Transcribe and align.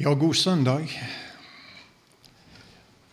Ja, 0.00 0.12
god 0.14 0.36
søndag. 0.38 0.92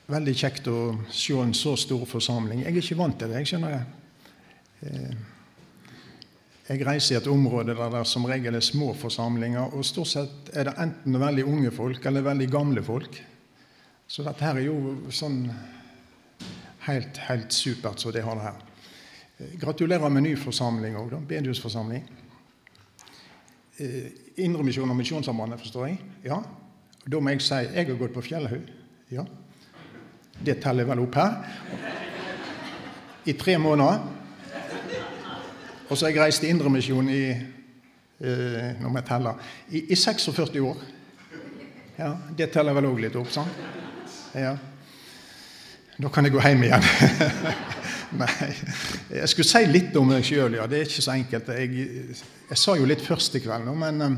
Veldig 0.06 0.34
kjekt 0.38 0.68
å 0.70 0.94
se 1.10 1.34
en 1.42 1.54
så 1.58 1.72
stor 1.82 2.04
forsamling. 2.06 2.60
Jeg 2.62 2.76
er 2.76 2.84
ikke 2.84 2.98
vant 3.00 3.16
til 3.18 3.32
det. 3.32 3.40
Jeg 3.42 3.48
skjønner 3.50 3.72
det. 3.74 3.86
Eh, 4.86 5.16
jeg 6.68 6.84
reiser 6.86 7.16
i 7.16 7.18
et 7.18 7.30
område 7.32 7.74
der 7.74 7.90
det 7.90 8.04
som 8.06 8.28
regel 8.30 8.54
er 8.60 8.62
små 8.62 8.92
forsamlinger, 9.02 9.74
og 9.74 9.82
stort 9.90 10.12
sett 10.12 10.52
er 10.54 10.70
det 10.70 10.76
enten 10.84 11.18
veldig 11.24 11.46
unge 11.50 11.72
folk 11.74 12.06
eller 12.06 12.28
veldig 12.28 12.48
gamle 12.54 12.84
folk. 12.86 13.18
Så 14.06 14.22
dette 14.28 14.46
her 14.46 14.60
er 14.62 14.68
jo 14.68 14.94
sånn 15.10 15.40
helt, 16.86 17.18
helt 17.32 17.56
supert 17.56 17.98
som 17.98 18.12
så 18.12 18.14
de 18.14 18.24
har 18.28 18.38
det 18.38 18.46
her. 18.46 18.60
Eh, 19.40 19.56
gratulerer 19.64 20.14
med 20.14 20.28
ny 20.28 20.36
forsamling 20.38 21.00
òg, 21.02 21.10
da. 21.16 21.24
Bedehusforsamling. 21.34 22.06
Eh, 23.82 24.14
Indremisjon 24.46 24.94
og 24.94 25.00
Misjonssambandet, 25.02 25.66
forstår 25.66 25.90
jeg? 25.90 26.00
Ja. 26.30 26.44
Da 27.06 27.20
må 27.22 27.30
jeg 27.36 27.44
si 27.46 27.54
jeg 27.54 27.86
har 27.86 27.98
gått 28.00 28.14
på 28.16 28.22
Fjellhaug. 28.26 28.70
Ja. 29.14 29.24
Det 30.42 30.58
teller 30.64 30.88
vel 30.90 31.04
opp 31.04 31.18
her. 31.20 31.36
I 33.26 33.34
tre 33.38 33.58
måneder. 33.62 34.00
Og 35.86 35.94
så 35.94 36.08
har 36.08 36.16
jeg 36.16 36.22
reist 36.24 36.42
til 36.42 36.50
Indremisjonen 36.50 37.12
i 37.14 37.24
eh, 37.30 38.72
nå 38.82 38.90
må 38.90 38.98
jeg 38.98 39.06
telle, 39.06 39.36
i, 39.70 39.84
i 39.94 39.96
46 39.96 40.58
år. 40.66 40.82
Ja, 42.00 42.16
Det 42.38 42.50
teller 42.52 42.74
vel 42.74 42.90
òg 42.90 43.04
litt 43.04 43.16
opp, 43.20 43.30
sant? 43.32 43.54
Ja. 44.34 44.56
Da 46.02 46.10
kan 46.12 46.26
jeg 46.26 46.34
gå 46.34 46.42
hjem 46.42 46.66
igjen. 46.66 46.88
Nei. 48.22 48.50
Jeg 49.14 49.30
skulle 49.30 49.48
si 49.48 49.62
litt 49.70 49.94
om 50.00 50.10
meg 50.10 50.26
sjøl, 50.26 50.58
ja. 50.58 50.66
Det 50.68 50.80
er 50.80 50.90
ikke 50.90 51.06
så 51.06 51.14
enkelt. 51.14 51.54
Jeg, 51.54 52.18
jeg 52.50 52.60
sa 52.60 52.76
jo 52.80 52.90
litt 52.90 53.06
først 53.06 53.38
i 53.38 53.44
kveld, 53.46 53.70
men 53.78 54.08
eh, 54.10 54.18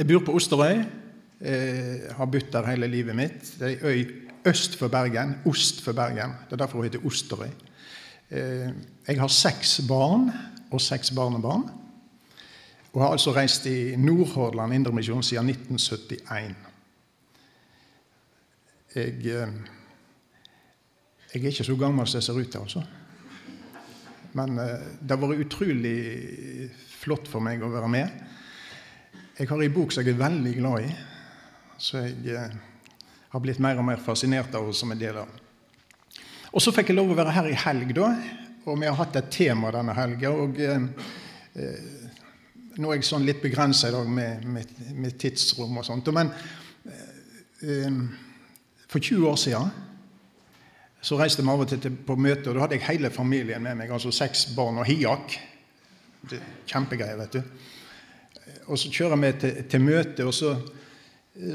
jeg 0.00 0.10
bor 0.10 0.26
på 0.26 0.34
Osterøy. 0.40 0.82
Eh, 1.40 2.12
har 2.16 2.26
der 2.26 2.66
hele 2.66 2.86
livet 2.86 3.16
mitt. 3.16 3.54
Det 3.58 3.62
er 3.62 3.88
ei 3.88 4.04
øy 4.04 4.12
øst 4.44 4.76
for 4.76 4.88
Bergen. 4.88 5.38
Ost 5.46 5.80
for 5.80 5.92
Bergen. 5.92 6.34
Det 6.44 6.52
er 6.52 6.56
derfor 6.56 6.78
hun 6.78 6.84
heter 6.84 7.06
Osterøy. 7.06 7.48
Eh, 8.30 8.68
jeg 9.08 9.20
har 9.20 9.28
seks 9.28 9.80
barn 9.88 10.30
og 10.70 10.80
seks 10.80 11.10
barnebarn. 11.10 11.70
Og 12.92 13.02
har 13.02 13.10
altså 13.10 13.32
reist 13.32 13.66
i 13.66 13.96
Nordhordland 13.96 14.74
Indremisjon 14.74 15.22
siden 15.22 15.48
1971. 15.48 16.54
Jeg, 18.94 19.06
eh, 19.06 19.48
jeg 21.34 21.42
er 21.42 21.46
ikke 21.46 21.64
så 21.64 21.76
gammel 21.76 22.06
som 22.06 22.18
jeg 22.18 22.22
ser 22.22 22.32
ut 22.32 22.50
til, 22.50 22.60
altså. 22.60 22.82
Men 24.32 24.56
det 24.56 25.10
har 25.10 25.16
vært 25.16 25.46
utrolig 25.46 26.70
flott 27.00 27.28
for 27.28 27.40
meg 27.40 27.62
å 27.62 27.68
være 27.68 27.88
med. 27.88 28.08
Jeg 29.38 29.48
har 29.48 29.62
ei 29.62 29.68
bok 29.68 29.92
som 29.92 30.04
jeg 30.04 30.14
er 30.14 30.18
veldig 30.18 30.54
glad 30.54 30.84
i, 30.84 30.92
så 31.80 32.02
jeg 32.04 32.34
eh, 32.36 32.56
har 33.32 33.40
blitt 33.40 33.60
mer 33.62 33.78
og 33.80 33.86
mer 33.88 34.00
fascinert 34.04 34.54
av 34.58 34.68
som 34.76 34.92
en 34.92 35.00
del 35.00 35.16
av. 35.22 35.30
Og 36.50 36.62
så 36.62 36.72
fikk 36.74 36.90
jeg 36.90 36.98
lov 36.98 37.12
å 37.12 37.18
være 37.18 37.32
her 37.32 37.48
i 37.48 37.58
helg, 37.64 37.92
da. 37.96 38.10
Og 38.66 38.76
vi 38.80 38.88
har 38.88 38.98
hatt 38.98 39.16
et 39.16 39.30
tema 39.32 39.70
denne 39.72 39.94
helga. 39.96 40.32
Og 40.34 40.58
eh, 40.60 40.82
eh, 41.54 42.08
nå 42.80 42.90
er 42.90 42.98
jeg 42.98 43.08
sånn 43.08 43.24
litt 43.24 43.40
begrensa 43.42 43.88
i 43.88 43.94
dag 43.94 44.10
med, 44.10 44.44
med, 44.44 44.74
med, 44.92 45.14
tidsrom 45.20 45.78
og 45.80 45.86
sånt. 45.86 46.10
Men 46.16 46.32
eh, 46.88 47.06
eh 47.68 48.02
for 48.90 48.98
20 48.98 49.26
år 49.30 49.36
siden 49.38 49.68
så 51.00 51.14
reiste 51.14 51.44
vi 51.44 51.50
av 51.52 51.60
og 51.62 51.68
til 51.70 51.92
på 51.94 52.16
møte, 52.18 52.48
og 52.50 52.56
da 52.56 52.64
hadde 52.64 52.74
jeg 52.74 52.88
hele 52.88 53.10
familien 53.14 53.62
med 53.62 53.78
meg. 53.78 53.92
Altså 53.94 54.10
seks 54.10 54.48
barn 54.56 54.80
og 54.82 54.88
hiak. 54.88 55.36
Kjempegreier, 56.66 57.20
vet 57.22 57.38
du. 57.38 58.50
Og 58.66 58.80
så 58.82 58.90
kjører 58.90 59.22
vi 59.22 59.30
til, 59.44 59.60
til 59.70 59.84
møte, 59.86 60.26
og 60.26 60.34
så 60.34 60.56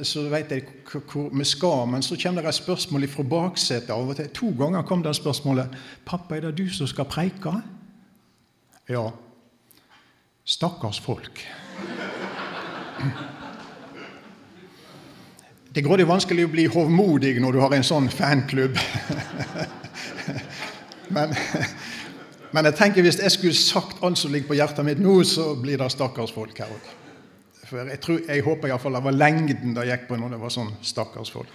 så 0.03 0.29
vet 0.31 0.51
jeg 0.51 0.63
hvor 0.87 1.29
vi 1.35 1.45
skal, 1.45 1.87
men 1.91 2.03
så 2.03 2.15
kommer 2.21 2.41
det 2.41 2.49
et 2.49 2.55
spørsmål 2.55 3.07
fra 3.11 3.23
baksetet 3.27 3.91
av 3.93 4.08
og 4.09 4.15
til. 4.15 4.30
To 4.39 4.53
ganger 4.58 4.87
kom 4.87 5.03
det 5.03 5.15
spørsmålet 5.15 5.75
'Pappa, 6.05 6.36
er 6.36 6.41
det 6.41 6.58
du 6.58 6.69
som 6.69 6.87
skal 6.87 7.05
preike?' 7.05 7.61
Ja. 8.89 9.09
Stakkars 10.45 10.99
folk. 10.99 11.47
Det 15.73 15.81
er 15.81 15.87
grådig 15.87 16.08
vanskelig 16.08 16.45
å 16.45 16.52
bli 16.53 16.65
hovmodig 16.65 17.41
når 17.41 17.52
du 17.52 17.59
har 17.59 17.73
en 17.73 17.83
sånn 17.83 18.09
fanklubb. 18.09 18.77
men, 21.15 21.33
men, 22.52 22.65
jeg 22.65 22.75
tenker 22.75 23.02
hvis 23.02 23.19
jeg 23.19 23.31
skulle 23.31 23.53
sagt 23.53 24.03
alt 24.03 24.17
som 24.17 24.31
ligger 24.31 24.47
på 24.47 24.55
hjertet 24.55 24.85
mitt 24.85 25.02
nå, 25.03 25.23
så 25.23 25.55
blir 25.59 25.77
det 25.77 25.91
stakkars 25.91 26.31
folk 26.31 26.58
her 26.59 26.71
òg. 26.71 27.05
For 27.65 27.81
jeg, 27.81 27.99
tror, 28.03 28.21
jeg 28.30 28.45
håper 28.45 28.70
iallfall 28.70 28.98
det 28.99 29.03
var 29.08 29.17
lengden 29.17 29.73
det 29.73 29.87
gikk 29.89 30.08
på 30.09 30.20
når 30.21 30.36
det 30.36 30.42
var 30.43 30.53
sånn 30.53 30.71
stakkars 30.86 31.33
folk. 31.33 31.52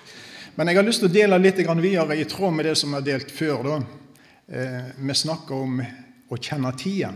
Men 0.57 0.69
jeg 0.69 0.81
har 0.81 0.87
lyst 0.87 1.05
til 1.05 1.11
å 1.11 1.15
dele 1.15 1.39
litt 1.39 1.61
videre 1.63 2.17
i 2.19 2.27
tråd 2.29 2.55
med 2.57 2.67
det 2.67 2.77
som 2.79 2.95
er 2.99 3.07
delt 3.07 3.31
før. 3.31 3.67
Da. 3.69 3.77
Eh, 4.51 4.89
vi 4.99 5.15
snakker 5.15 5.55
om 5.55 5.81
å 5.81 6.39
kjenne 6.39 6.73
tida. 6.79 7.13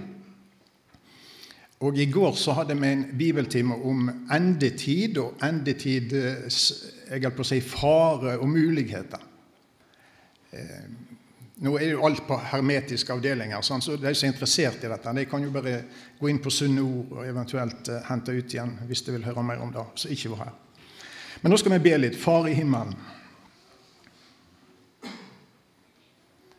Og 1.85 1.99
I 1.99 2.07
går 2.07 2.37
så 2.39 2.55
hadde 2.57 2.77
vi 2.79 2.89
en 2.89 3.03
bibeltime 3.19 3.75
om 3.75 4.07
endetid 4.33 5.19
og 5.21 5.43
endetid 5.45 6.15
jeg 6.15 7.21
jeg 7.21 7.35
på 7.35 7.45
å 7.45 7.49
si 7.49 7.61
fare 7.61 8.39
og 8.39 8.49
muligheter. 8.49 9.27
Eh, 10.55 10.87
nå 11.55 11.77
er 11.79 11.93
jo 11.93 12.03
alt 12.07 12.25
på 12.27 12.37
hermetiske 12.51 13.13
avdelinger, 13.15 13.63
så 13.63 13.79
de 13.79 14.15
som 14.15 14.27
er 14.27 14.33
interessert 14.33 14.85
i 14.85 14.91
dette, 14.91 15.13
de 15.15 15.25
kan 15.31 15.43
jo 15.45 15.53
bare 15.55 15.77
gå 16.19 16.29
inn 16.31 16.41
på 16.43 16.51
Sunne 16.51 16.83
Ord 16.83 17.13
og 17.21 17.29
eventuelt 17.29 17.91
uh, 17.95 18.01
hente 18.09 18.35
ut 18.35 18.57
igjen 18.57 18.75
hvis 18.89 19.05
de 19.07 19.15
vil 19.15 19.27
høre 19.29 19.45
mer 19.47 19.63
om 19.63 19.71
det. 19.75 19.85
Så 19.95 20.11
ikke 20.11 20.33
var 20.35 20.49
her. 20.49 20.57
Men 21.43 21.55
nå 21.55 21.61
skal 21.61 21.77
vi 21.77 21.85
be 21.87 21.99
litt. 22.01 22.19
Far 22.19 22.49
i 22.51 22.57
himmelen. 22.59 22.97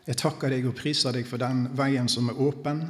Jeg 0.06 0.20
takker 0.22 0.52
deg 0.54 0.68
og 0.68 0.76
priser 0.78 1.12
deg 1.12 1.26
for 1.26 1.42
den 1.42 1.66
veien 1.76 2.08
som 2.08 2.30
er 2.30 2.40
åpen 2.40 2.84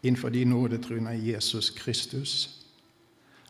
innenfor 0.00 0.30
din 0.32 0.54
nådetrune 0.54 1.16
i 1.18 1.32
Jesus 1.32 1.72
Kristus. 1.76 2.34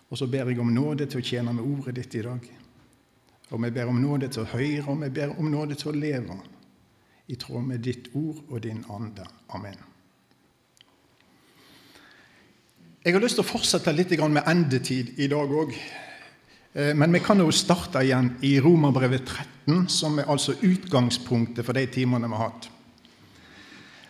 Og 0.09 0.19
så 0.19 0.27
ber 0.27 0.49
jeg 0.51 0.59
om 0.59 0.73
nåde 0.75 1.07
til 1.07 1.21
å 1.21 1.27
tjene 1.29 1.53
med 1.55 1.63
ordet 1.63 2.01
ditt 2.01 2.17
i 2.19 2.25
dag. 2.27 2.47
Og 3.51 3.61
vi 3.63 3.71
ber 3.75 3.91
om 3.93 4.01
nåde 4.01 4.31
til 4.33 4.43
å 4.43 4.51
høre, 4.57 4.87
og 4.89 5.05
vi 5.05 5.11
ber 5.15 5.37
om 5.37 5.51
nåde 5.53 5.77
til 5.79 5.93
å 5.93 6.01
leve 6.01 6.41
i 7.31 7.39
tråd 7.39 7.63
med 7.63 7.85
ditt 7.87 8.11
ord 8.19 8.43
og 8.51 8.61
din 8.65 8.83
ande. 8.91 9.25
Amen. 9.55 9.79
Jeg 13.01 13.15
har 13.15 13.23
lyst 13.23 13.39
til 13.39 13.47
å 13.47 13.49
fortsette 13.49 13.95
litt 13.95 14.13
med 14.19 14.49
endetid 14.51 15.15
i 15.23 15.29
dag 15.31 15.49
òg. 15.49 15.73
Eh, 16.75 16.93
men 16.95 17.13
vi 17.13 17.23
kan 17.25 17.39
jo 17.39 17.51
starte 17.55 18.03
igjen 18.05 18.35
i 18.43 18.59
Romerbrevet 18.61 19.25
13, 19.25 19.89
som 19.89 20.19
er 20.19 20.29
altså 20.29 20.59
utgangspunktet 20.61 21.65
for 21.65 21.73
de 21.73 21.87
timene 21.87 22.29
vi 22.29 22.37
har 22.37 22.51
hatt. 22.51 22.69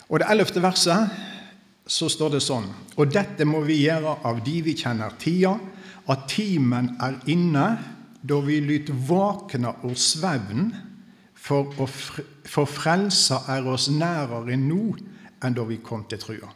Og 0.09 0.19
Det 0.19 0.27
ellevte 0.27 0.63
verset 0.63 1.13
så 1.87 2.09
står 2.11 2.31
det 2.35 2.41
sånn 2.43 2.67
Og 2.97 3.13
dette 3.13 3.45
må 3.47 3.61
vi 3.63 3.85
gjøre 3.85 4.17
av 4.27 4.41
de 4.45 4.61
vi 4.63 4.75
kjenner 4.75 5.15
tida, 5.19 5.55
at 6.09 6.27
timen 6.29 6.97
er 7.01 7.21
inne, 7.31 7.67
da 8.23 8.41
vi 8.43 8.59
lyt 8.61 8.91
våkne 8.91 9.71
og 9.87 9.95
svevn 9.97 10.73
for, 11.41 11.73
å, 11.81 11.87
for 11.89 12.69
frelsa 12.69 13.45
er 13.49 13.69
oss 13.69 13.89
nærere 13.93 14.59
nå 14.61 14.83
enn 15.41 15.57
da 15.57 15.65
vi 15.65 15.81
kom 15.85 16.05
til 16.09 16.21
trua. 16.21 16.51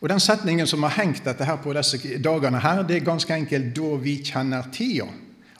Og 0.00 0.08
Den 0.08 0.20
setningen 0.20 0.68
som 0.68 0.82
har 0.86 0.96
hengt 0.96 1.24
dette 1.24 1.44
her 1.44 1.58
på 1.60 1.72
disse 1.76 1.98
dagene, 2.24 2.60
her, 2.60 2.82
det 2.88 2.96
er 2.96 3.04
ganske 3.04 3.34
enkelt 3.34 3.74
'da 3.76 3.96
vi 4.00 4.22
kjenner 4.24 4.70
tida'. 4.72 5.08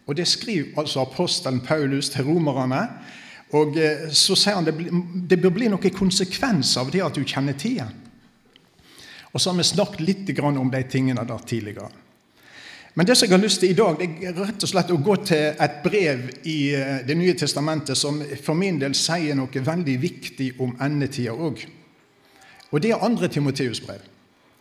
Og 0.06 0.16
Det 0.16 0.28
skriver 0.28 0.78
altså 0.80 1.00
apostelen 1.00 1.60
Paulus 1.60 2.08
til 2.08 2.24
romerne. 2.24 2.88
Og 3.52 3.76
eh, 3.76 4.10
så 4.12 4.34
sier 4.34 4.54
han 4.54 4.64
det, 4.64 4.74
det 5.30 5.42
bør 5.42 5.50
bli 5.50 5.68
noen 5.68 5.94
konsekvens 5.94 6.76
av 6.76 6.90
det 6.90 7.02
at 7.02 7.14
du 7.14 7.24
kjenner 7.24 7.52
tida. 7.52 7.88
Og 9.32 9.40
så 9.40 9.50
har 9.50 9.56
vi 9.56 9.62
snakket 9.62 10.00
litt 10.00 10.40
om 10.40 10.70
de 10.70 10.82
tingene 10.82 11.26
der 11.26 11.38
tidligere. 11.38 11.90
Men 12.94 13.06
det 13.06 13.16
som 13.16 13.28
jeg 13.28 13.36
har 13.36 13.42
lyst 13.44 13.60
til 13.60 13.70
i 13.70 13.78
dag, 13.78 13.98
det 13.98 14.26
er 14.26 14.34
rett 14.34 14.64
og 14.66 14.70
slett 14.70 14.90
å 14.90 14.98
gå 14.98 15.14
til 15.28 15.60
et 15.62 15.76
brev 15.84 16.24
i 16.50 16.56
eh, 16.74 16.96
Det 17.06 17.14
nye 17.16 17.36
testamentet 17.38 17.98
som 17.98 18.18
for 18.42 18.58
min 18.58 18.80
del 18.80 18.96
sier 18.98 19.38
noe 19.38 19.62
veldig 19.66 19.94
viktig 20.02 20.50
om 20.58 20.74
endetida 20.82 21.32
òg. 21.32 21.62
Og 22.70 22.82
det 22.82 22.90
er 22.90 23.04
andre 23.04 23.30
Timoteus' 23.30 23.82
brev. 23.86 24.02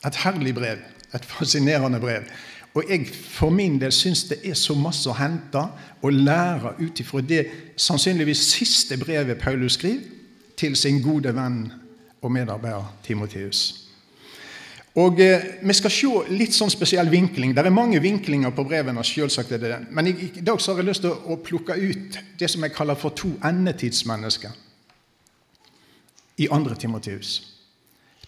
Et 0.05 0.21
herlig 0.23 0.53
brev. 0.55 0.77
Et 1.13 1.25
fascinerende 1.25 1.99
brev. 1.99 2.29
Og 2.77 2.85
jeg 2.89 3.07
for 3.09 3.49
min 3.49 3.79
del 3.81 3.91
syns 3.91 4.27
det 4.29 4.39
er 4.45 4.53
så 4.53 4.75
masse 4.77 5.09
å 5.09 5.17
hente 5.17 5.65
og 6.05 6.13
lære 6.13 6.75
ut 6.79 7.01
ifra 7.01 7.21
det 7.25 7.43
sannsynligvis 7.81 8.45
siste 8.53 8.97
brevet 9.01 9.41
Paulus 9.41 9.73
skriver 9.73 10.05
til 10.57 10.75
sin 10.75 11.01
gode 11.01 11.33
venn 11.35 11.71
og 12.21 12.31
medarbeider 12.31 12.85
Timoteus. 13.03 13.88
Og 14.99 15.19
eh, 15.21 15.43
Vi 15.61 15.75
skal 15.77 15.93
se 15.93 16.09
litt 16.33 16.55
sånn 16.55 16.71
spesiell 16.73 17.09
vinkling. 17.11 17.53
Det 17.55 17.63
er 17.63 17.73
mange 17.73 18.01
vinklinger 18.03 18.51
på 18.55 18.65
brevene. 18.67 19.03
selvsagt 19.03 19.51
er 19.51 19.61
det 19.61 19.71
det. 19.71 19.79
Men 19.91 20.07
i, 20.07 20.15
i, 20.27 20.41
dag 20.41 20.59
så 20.61 20.73
har 20.73 20.81
jeg 20.81 20.89
lyst 20.89 21.05
til 21.05 21.13
å, 21.13 21.35
å 21.35 21.43
plukke 21.43 21.77
ut 21.77 22.19
det 22.39 22.49
som 22.49 22.65
jeg 22.65 22.75
kaller 22.75 22.99
for 22.99 23.15
to 23.15 23.31
endetidsmennesker 23.45 24.57
i 26.39 26.47
andre 26.51 26.75
Timoteus. 26.75 27.39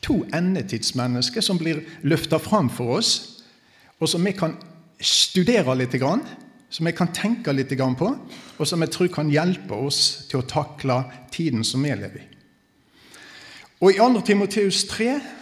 To 0.02 0.22
endetidsmennesker 0.34 1.42
som 1.42 1.60
blir 1.60 1.84
løfta 2.04 2.40
fram 2.40 2.70
for 2.70 2.98
oss, 3.00 3.44
og 4.00 4.10
som 4.10 4.24
vi 4.26 4.34
kan 4.34 4.56
studere 5.02 5.76
litt, 5.78 5.96
som 6.70 6.88
vi 6.88 6.94
kan 6.96 7.12
tenke 7.14 7.54
litt 7.54 7.74
på, 7.98 8.10
og 8.58 8.68
som 8.68 8.82
jeg 8.82 8.92
tror 8.92 9.12
kan 9.14 9.30
hjelpe 9.30 9.76
oss 9.76 10.28
til 10.30 10.42
å 10.42 10.48
takle 10.48 11.04
tiden 11.32 11.64
som 11.64 11.84
vi 11.84 11.94
lever 11.94 12.22
i. 12.22 12.28
Og 13.82 13.94
I 13.94 13.98
2. 13.98 14.22
Timoteus 14.26 14.84
3 14.90 15.41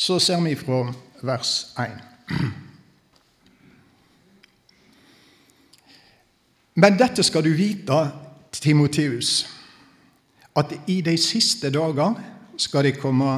så 0.00 0.16
ser 0.18 0.40
vi 0.40 0.54
fra 0.56 0.86
vers 1.22 1.66
1. 1.76 1.88
Men 6.80 6.96
dette 6.96 7.22
skal 7.26 7.44
du 7.44 7.50
vite, 7.52 7.98
Timoteus, 8.52 9.44
at 10.56 10.72
i 10.88 11.00
de 11.04 11.16
siste 11.20 11.70
dager 11.70 12.16
skal 12.56 12.84
det 12.88 12.98
komme 13.00 13.34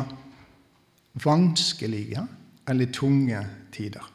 vanskelige 1.24 2.22
eller 2.68 2.92
tunge 2.94 3.40
tider. 3.74 4.06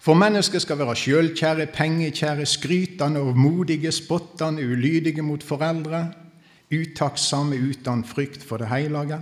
For 0.00 0.16
mennesker 0.16 0.58
skal 0.58 0.78
være 0.80 0.96
sjølkjære, 0.96 1.66
pengekjære, 1.74 2.46
skrytende 2.48 3.20
og 3.20 3.36
modige, 3.36 3.92
spottende, 3.92 4.64
ulydige 4.64 5.22
mot 5.22 5.44
foreldre, 5.44 6.06
uttakksomme 6.72 7.60
uten 7.60 8.04
frykt 8.08 8.44
for 8.44 8.56
det 8.56 8.68
hellige, 8.72 9.20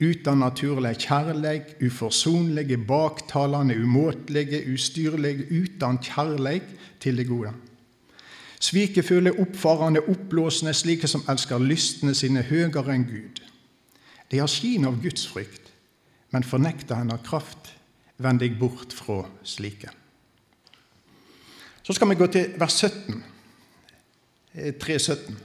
uten 0.00 0.38
naturlig 0.40 0.96
kjærleik, 1.04 1.74
uforsonlige, 1.86 2.78
baktalende, 2.78 3.76
umåtelige, 3.82 4.62
ustyrlige, 4.72 5.46
uten 5.62 5.98
kjærleik 5.98 6.62
til 7.00 7.16
det 7.16 7.26
gode. 7.28 7.52
Svikefulle, 8.60 9.32
oppfarende, 9.40 10.00
oppblåsende, 10.00 10.74
slike 10.74 11.08
som 11.08 11.24
elsker 11.28 11.58
lystene 11.58 12.14
sine 12.14 12.42
høyere 12.44 12.94
enn 12.94 13.06
Gud. 13.08 13.40
De 14.30 14.38
har 14.38 14.48
skin 14.48 14.84
av 14.84 15.00
Guds 15.02 15.26
frykt, 15.28 15.72
men 16.30 16.44
fornekter 16.44 17.00
henne 17.00 17.18
kraft. 17.24 17.74
Vend 18.20 18.42
deg 18.42 18.58
bort 18.60 18.92
fra 18.92 19.22
slike. 19.48 19.88
Så 21.82 21.96
skal 21.96 22.10
vi 22.10 22.18
gå 22.20 22.26
til 22.28 22.52
vers 22.60 22.76
17. 22.84 23.22
3.17. 24.54 25.12
Eh, 25.12 25.36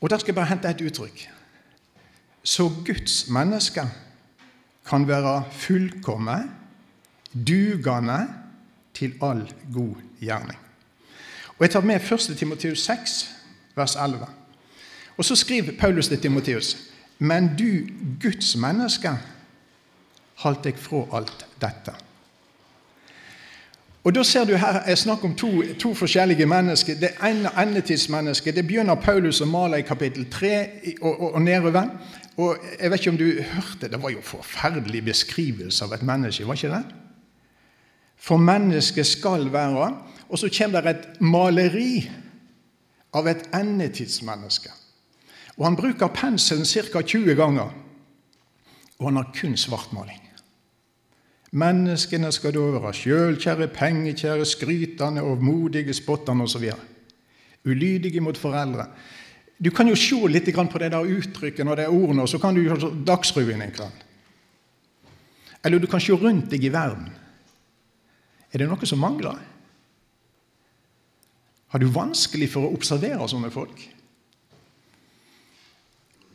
Og 0.00 0.10
Der 0.10 0.18
skal 0.18 0.32
jeg 0.32 0.34
bare 0.34 0.46
hente 0.46 0.68
et 0.68 0.80
uttrykk. 0.80 1.39
Så 2.42 2.70
Guds 2.86 3.28
menneske 3.28 3.82
kan 4.88 5.08
være 5.08 5.44
fullkomme, 5.52 6.50
dugende 7.34 8.28
til 8.94 9.14
all 9.22 9.52
god 9.74 9.94
gjerning. 10.20 10.58
Og 11.58 11.60
Jeg 11.60 11.70
tar 11.70 11.80
med 11.80 12.12
1. 12.12 12.36
Timoteus 12.38 12.78
6, 12.78 13.30
vers 13.76 13.96
11. 13.96 14.26
Og 15.16 15.24
Så 15.24 15.36
skriver 15.36 15.72
Paulus 15.78 16.08
til 16.08 16.20
Timoteus.: 16.20 16.76
Men 17.18 17.50
du, 17.58 17.86
Guds 18.22 18.56
menneske, 18.56 19.10
holdt 20.34 20.64
deg 20.64 20.78
fra 20.78 21.18
alt 21.18 21.46
dette. 21.60 21.92
Og 24.04 24.14
da 24.14 24.22
ser 24.24 24.44
du 24.48 24.54
her 24.56 24.80
er 24.86 24.96
snakk 24.96 25.24
om 25.24 25.34
to, 25.36 25.50
to, 25.78 25.92
forskjellige 25.94 26.46
mennesker. 26.46 26.94
Det 26.94 27.10
ene 27.24 27.50
endetidsmennesket 27.62 28.56
det 28.56 28.64
begynner 28.66 28.96
Paulus 28.96 29.42
å 29.44 29.48
male 29.48 29.82
i 29.82 29.84
kapittel 29.84 30.24
3 30.32 30.52
og, 31.02 31.20
og, 31.20 31.34
og, 31.34 31.42
nedover. 31.42 31.90
Og 32.40 32.56
jeg 32.80 32.90
vet 32.90 33.00
ikke 33.00 33.12
om 33.12 33.18
du 33.20 33.42
hørte, 33.42 33.88
Det 33.90 34.02
var 34.02 34.10
jo 34.10 34.20
forferdelig 34.24 35.04
beskrivelse 35.04 35.84
av 35.84 35.92
et 35.92 36.02
menneske, 36.02 36.46
var 36.46 36.56
ikke 36.56 36.72
det? 36.72 36.84
For 38.16 38.36
mennesket 38.36 39.06
skal 39.06 39.52
være 39.52 39.96
Og 40.28 40.38
så 40.38 40.48
kommer 40.58 40.80
det 40.80 40.90
et 40.90 41.20
maleri 41.20 42.10
av 43.14 43.26
et 43.26 43.48
endetidsmenneske. 43.54 44.70
Og 45.58 45.66
Han 45.66 45.76
bruker 45.76 46.06
penselen 46.06 46.64
ca. 46.64 47.02
20 47.02 47.34
ganger, 47.34 47.74
og 48.98 49.06
han 49.06 49.16
har 49.16 49.32
kun 49.40 49.56
svartmaling. 49.56 50.20
Menneskene 51.52 52.30
skal 52.32 52.54
da 52.54 52.60
være 52.60 52.92
sjølkjære, 52.94 53.68
pengekjære, 53.74 54.46
skrytende 54.46 55.22
og 55.22 55.42
modige, 55.42 55.94
spottende 55.94 56.44
osv. 56.44 56.70
Ulydige 57.64 58.20
mot 58.20 58.38
foreldre. 58.38 58.86
Du 59.60 59.68
kan 59.70 59.88
jo 59.88 59.96
se 59.98 60.16
litt 60.32 60.48
på 60.48 60.80
det 60.80 60.90
der 60.94 61.04
uttrykket 61.04 61.68
og 61.68 61.76
de 61.76 61.86
ordene, 61.86 62.22
og 62.22 62.28
så 62.28 62.38
kan 62.40 62.56
du 62.56 62.64
se 62.64 62.90
Dagsrevyen 63.04 63.62
en 63.62 63.74
kveld. 63.76 64.04
Eller 65.64 65.78
du 65.78 65.86
kan 65.86 66.00
se 66.00 66.16
rundt 66.16 66.48
deg 66.50 66.64
i 66.64 66.72
verden. 66.72 67.10
Er 68.50 68.58
det 68.58 68.68
noe 68.70 68.88
som 68.88 68.98
mangler? 68.98 69.36
Har 71.70 71.78
du 71.78 71.86
vanskelig 71.92 72.48
for 72.50 72.66
å 72.66 72.72
observere 72.74 73.28
sånne 73.28 73.52
folk? 73.52 73.82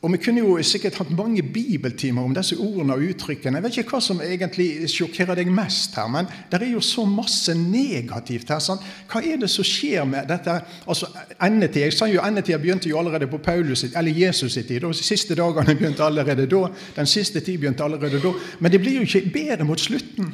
Og 0.05 0.11
Vi 0.11 0.17
kunne 0.21 0.43
jo 0.43 0.59
sikkert 0.61 0.99
hatt 0.99 1.09
mange 1.17 1.41
bibeltimer 1.41 2.21
om 2.21 2.33
disse 2.35 2.55
ordene 2.61 2.93
og 2.93 3.01
uttrykkene. 3.09 3.57
Jeg 3.57 3.63
vet 3.63 3.77
ikke 3.81 3.95
hva 3.95 4.01
som 4.05 4.19
egentlig 4.21 4.85
sjokkerer 4.93 5.39
deg 5.39 5.49
mest 5.49 5.97
her, 5.97 6.05
men 6.13 6.29
det 6.51 6.59
er 6.61 6.75
jo 6.75 6.83
så 6.85 7.07
masse 7.09 7.55
negativt 7.57 8.53
her. 8.53 8.61
Sant? 8.61 8.85
Hva 9.09 9.23
er 9.25 9.41
det 9.41 9.49
som 9.49 9.65
skjer 9.65 10.05
med 10.05 10.29
dette? 10.29 10.59
Altså, 10.85 11.09
endetid, 11.41 11.81
Jeg 11.87 11.97
sa 11.97 12.05
jo 12.05 12.21
endetida 12.21 12.61
begynte 12.61 12.89
jo 12.89 13.01
allerede 13.01 13.27
på 13.27 13.41
Paulus 13.41 13.83
eller 13.83 14.11
Jesus 14.11 14.53
sitt 14.53 14.67
tid. 14.67 14.85
De 14.85 14.93
siste 14.93 15.35
dagene 15.35 15.73
begynte 15.75 16.05
allerede 16.05 16.45
da. 16.45 16.67
Den 16.95 17.09
siste 17.09 17.39
tid 17.39 17.57
begynte 17.57 17.83
allerede 17.83 18.21
da. 18.21 18.37
Men 18.59 18.71
det 18.71 18.81
blir 18.81 19.01
jo 19.01 19.09
ikke 19.09 19.31
bedre 19.33 19.65
mot 19.65 19.79
slutten. 19.79 20.33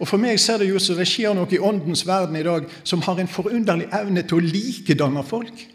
Og 0.00 0.08
For 0.08 0.18
meg 0.18 0.40
ser 0.40 0.58
det 0.58 0.68
jo 0.68 0.82
som 0.82 0.98
det 0.98 1.06
skjer 1.06 1.34
noe 1.38 1.46
i 1.46 1.62
åndens 1.62 2.02
verden 2.06 2.36
i 2.36 2.42
dag 2.42 2.66
som 2.82 3.06
har 3.06 3.20
en 3.20 3.28
forunderlig 3.28 3.86
evne 3.92 4.26
til 4.26 4.40
å 4.40 4.48
likedanne 4.50 5.22
folk. 5.22 5.68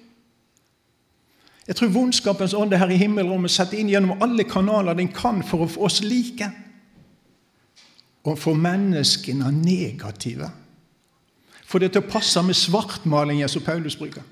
Jeg 1.66 1.80
tror 1.80 1.94
vondskapens 1.94 2.54
ånd 2.54 2.74
er 2.74 2.84
her 2.84 2.92
i 2.94 3.00
himmelrommet 3.02 3.52
setter 3.52 3.80
inn 3.82 3.90
gjennom 3.90 4.22
alle 4.22 4.46
kanaler 4.46 4.98
den 4.98 5.10
kan 5.14 5.42
for 5.46 5.66
å 5.66 5.70
få 5.70 5.88
oss 5.88 6.04
like. 6.06 6.52
Og 8.26 8.38
få 8.42 8.54
menneskene 8.58 9.50
negative. 9.54 10.52
For 11.66 11.82
det 11.82 11.92
til 11.94 12.06
å 12.06 12.10
passe 12.10 12.42
med 12.46 12.58
svartmalingen 12.58 13.50
som 13.50 13.66
Paulus 13.66 13.98
bruker. 13.98 14.24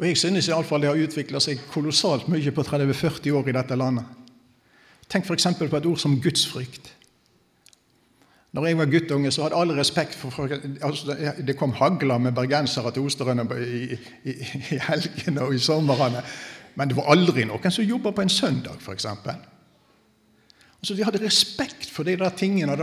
Og 0.00 0.06
Jeg 0.06 0.16
synes 0.16 0.48
iallfall 0.48 0.80
det 0.82 0.88
har 0.88 0.98
utvikla 0.98 1.40
seg 1.44 1.60
kolossalt 1.70 2.26
mye 2.32 2.54
på 2.56 2.64
30-40 2.66 3.36
år 3.36 3.50
i 3.50 3.54
dette 3.54 3.76
landet. 3.76 4.04
Tenk 5.10 5.26
f.eks. 5.26 5.46
på 5.58 5.76
et 5.76 5.86
ord 5.86 5.98
som 5.98 6.20
gudsfrykt. 6.22 6.94
Når 8.52 8.66
jeg 8.66 8.78
var 8.78 8.90
guttunge, 8.90 9.30
så 9.30 9.44
hadde 9.44 9.58
alle 9.60 9.76
respekt 9.78 10.16
for 10.18 10.34
folk. 10.34 10.52
Altså, 10.82 11.14
det 11.46 11.54
kom 11.58 11.72
hagler 11.78 12.18
med 12.18 12.34
bergensere 12.34 12.90
til 12.92 13.06
Osterøyene 13.06 13.46
i, 13.62 13.94
i, 14.24 14.34
i, 14.72 14.80
helgene 14.88 15.44
og 15.46 15.54
i 15.54 15.62
somrene. 15.62 16.22
Men 16.74 16.90
det 16.90 16.96
var 16.98 17.12
aldri 17.14 17.44
noen 17.46 17.70
som 17.70 17.86
jobba 17.86 18.10
på 18.16 18.24
en 18.24 18.32
søndag, 18.32 18.82
f.eks. 18.82 19.06
Altså, 20.80 20.96
de 20.96 21.06
hadde 21.06 21.22
respekt 21.22 21.90
for 21.94 22.08
de 22.08 22.16
der 22.18 22.34
tingene. 22.34 22.74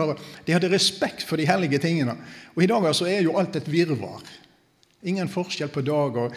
De 0.48 0.56
hadde 0.56 0.72
respekt 0.72 1.28
for 1.28 1.36
de 1.40 1.48
hellige 1.50 1.82
tingene. 1.84 2.16
Og 2.56 2.64
i 2.64 2.70
dag 2.72 2.88
altså, 2.88 3.10
er 3.10 3.26
jo 3.26 3.36
alt 3.40 3.60
et 3.60 3.72
virvar. 3.72 4.24
Ingen 5.04 5.30
forskjell 5.30 5.70
på 5.70 5.84
dag 5.86 6.16
og 6.24 6.36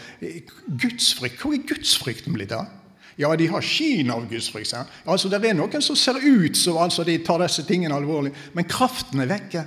Gudsfrykt. 0.67 1.39
Hvor 1.39 1.55
er 1.55 1.67
gudsfrykten 1.71 2.35
blitt 2.35 2.53
av? 2.57 2.80
Ja, 3.21 3.35
de 3.37 3.47
har 3.53 3.61
skyen 3.61 4.11
av 4.15 4.25
Guds 4.31 4.49
frykt. 4.49 4.73
Altså, 5.05 5.29
det 5.29 5.43
er 5.45 5.57
noen 5.59 5.83
som 5.85 5.97
ser 5.99 6.17
ut 6.25 6.57
som 6.57 6.79
altså, 6.81 7.05
de 7.05 7.19
tar 7.25 7.43
disse 7.43 7.67
tingene 7.69 7.93
alvorlig, 7.93 8.33
men 8.57 8.69
kraften 8.69 9.21
er 9.21 9.29
vekke. 9.29 9.65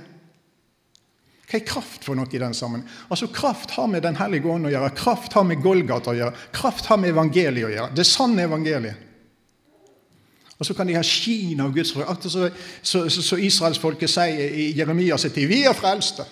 Hva 1.44 1.60
er 1.60 1.66
kraft 1.68 2.06
for 2.06 2.18
noe 2.18 2.26
i 2.34 2.40
den 2.40 2.56
sammen? 2.56 2.82
Altså, 3.06 3.28
Kraft 3.30 3.76
har 3.76 3.86
med 3.86 4.02
Den 4.02 4.16
hellige 4.16 4.48
ånd 4.50 4.66
å 4.66 4.72
gjøre, 4.72 4.94
kraft 4.98 5.36
har 5.36 5.44
med 5.46 5.62
Golgata 5.62 6.10
å 6.10 6.16
gjøre, 6.16 6.46
kraft 6.56 6.88
har 6.90 6.98
med 6.98 7.12
evangeliet 7.12 7.68
å 7.68 7.70
gjøre. 7.74 7.94
Det 7.94 8.06
sanne 8.08 8.48
evangeliet. 8.48 9.10
Og 10.58 10.66
så 10.66 10.74
kan 10.74 10.88
de 10.88 10.96
ha 10.96 11.02
skin 11.04 11.60
av 11.60 11.70
Guds 11.74 11.92
frykt. 11.92 12.10
Akkurat 12.10 12.32
så, 12.32 12.48
så, 12.82 13.04
så, 13.10 13.22
så 13.28 13.38
israelsfolket 13.38 14.10
sier 14.10 14.50
i 14.50 14.70
Jeremias 14.74 15.28
tid 15.28 15.46
vi 15.50 15.62
er 15.68 15.78
frelste. 15.78 16.26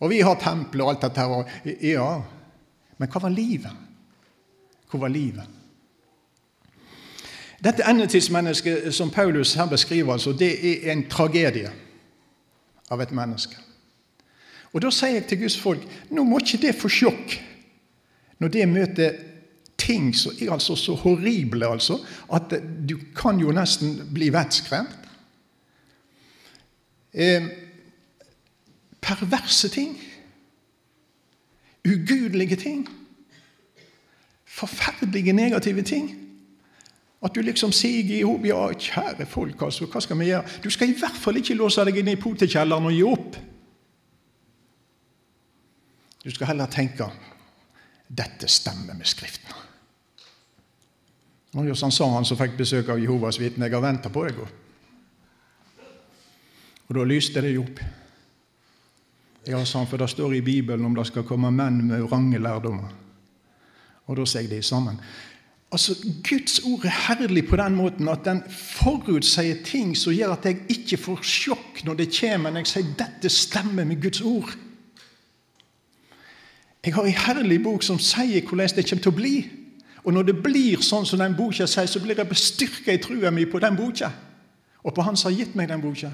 Og 0.00 0.08
vi 0.12 0.22
har 0.24 0.40
tempel 0.40 0.86
og 0.86 0.94
alt 0.94 1.04
dette 1.04 1.20
her. 1.20 1.54
Ja, 1.84 2.10
men 2.96 3.12
hva 3.12 3.24
var 3.26 3.34
livet? 3.34 3.89
Hvor 4.90 5.00
var 5.00 5.08
livet? 5.08 5.46
Dette 7.64 7.84
endetidsmennesket 7.84 8.94
som 8.94 9.10
Paulus 9.10 9.54
her 9.54 9.66
beskriver, 9.66 10.12
altså, 10.12 10.32
det 10.32 10.52
er 10.64 10.92
en 10.92 11.08
tragedie 11.08 11.70
av 12.90 13.00
et 13.00 13.12
menneske. 13.12 13.56
Og 14.72 14.82
Da 14.82 14.90
sier 14.90 15.18
jeg 15.18 15.26
til 15.26 15.42
Guds 15.42 15.58
folk 15.58 15.82
nå 16.10 16.24
må 16.24 16.38
ikke 16.40 16.62
det 16.62 16.76
få 16.78 16.88
sjokk 16.88 17.34
når 18.40 18.48
det 18.54 18.68
møter 18.68 19.18
ting 19.80 20.12
som 20.16 20.32
er 20.40 20.52
altså 20.54 20.76
så 20.76 20.94
horrible 20.94 21.66
altså, 21.66 21.98
at 22.32 22.54
du 22.88 22.96
kan 23.16 23.40
jo 23.40 23.52
nesten 23.52 23.98
bli 24.14 24.30
vettskremt. 24.32 24.96
Eh, 27.12 27.48
perverse 29.00 29.68
ting. 29.68 29.96
Ugudelige 31.84 32.56
ting 32.56 32.88
forferdelige 34.50 35.32
negative 35.32 35.82
ting. 35.82 36.10
At 37.22 37.34
du 37.34 37.42
liksom 37.44 37.72
sier 37.76 38.08
i 38.16 38.22
hop 38.24 38.44
Ja, 38.48 38.62
kjære 38.72 39.26
folk, 39.28 39.62
altså, 39.62 39.86
hva 39.86 40.00
skal 40.00 40.18
vi 40.18 40.30
gjøre? 40.30 40.60
Du 40.64 40.70
skal 40.72 40.88
i 40.90 40.98
hvert 40.98 41.18
fall 41.20 41.36
ikke 41.36 41.58
låse 41.58 41.84
deg 41.84 42.00
inn 42.00 42.08
i 42.14 42.20
potekjelleren 42.20 42.88
og 42.88 42.94
gi 42.96 43.02
opp. 43.04 43.36
Du 46.24 46.30
skal 46.30 46.52
heller 46.52 46.68
tenke 46.72 47.06
dette 48.08 48.48
stemmer 48.48 48.96
med 48.96 49.08
Skriften. 49.08 49.52
Og 51.54 51.66
han 51.66 51.92
sa, 51.92 52.06
han 52.06 52.26
som 52.26 52.38
fikk 52.38 52.56
besøk 52.60 52.90
av 52.92 53.00
Jehovas 53.02 53.40
vitner, 53.40 53.66
jeg 53.66 53.74
har 53.74 53.82
venta 53.82 54.10
på 54.12 54.22
deg. 54.26 54.38
Og 56.88 56.94
da 56.96 57.06
lyste 57.06 57.42
det 57.42 57.56
opp. 57.58 57.80
Ja, 59.48 59.64
sa 59.64 59.80
han, 59.80 59.88
for 59.90 59.98
det 59.98 60.10
står 60.12 60.36
i 60.36 60.44
Bibelen 60.46 60.86
om 60.86 60.94
det 60.94 61.08
skal 61.08 61.26
komme 61.26 61.50
menn 61.54 61.82
med 61.88 62.04
orange 62.04 62.38
lærdommer. 62.38 62.92
Og 64.10 64.18
da 64.18 64.26
sier 64.26 64.42
jeg 64.42 64.50
det 64.50 64.64
sammen. 64.66 64.98
Altså, 65.70 65.94
Guds 66.26 66.58
ord 66.66 66.84
er 66.84 66.96
herlig 67.06 67.44
på 67.46 67.56
den 67.56 67.76
måten 67.78 68.08
at 68.10 68.24
den 68.26 68.42
forutsier 68.50 69.60
ting 69.64 69.92
som 69.94 70.12
gjør 70.12 70.34
at 70.34 70.48
jeg 70.48 70.64
ikke 70.74 70.98
får 70.98 71.22
sjokk 71.22 71.84
når 71.86 72.00
det 72.00 72.08
kommer 72.16 72.50
når 72.50 72.64
jeg 72.64 72.72
sier 72.72 72.90
dette 72.98 73.30
stemmer 73.30 73.86
med 73.86 74.02
Guds 74.02 74.20
ord. 74.26 74.50
Jeg 76.82 76.94
har 76.96 77.06
en 77.06 77.22
herlig 77.26 77.60
bok 77.62 77.86
som 77.86 78.00
sier 78.02 78.42
hvordan 78.42 78.74
det 78.74 78.88
kommer 78.88 79.04
til 79.06 79.12
å 79.12 79.20
bli. 79.20 79.34
Og 80.02 80.16
når 80.16 80.30
det 80.30 80.36
blir 80.42 80.82
sånn 80.82 81.06
som 81.06 81.20
den 81.20 81.36
boka 81.36 81.68
sier, 81.68 81.86
så 81.86 82.00
blir 82.02 82.18
jeg 82.18 82.28
bestyrka 82.28 82.96
i 82.96 83.02
trua 83.04 83.30
mi 83.30 83.44
på 83.46 83.60
den 83.62 83.76
boka. 83.78 84.10
Og 84.82 84.94
på 84.96 85.04
Han 85.04 85.16
som 85.16 85.30
har 85.30 85.38
gitt 85.38 85.54
meg 85.54 85.68
den 85.68 85.82
boka. 85.84 86.10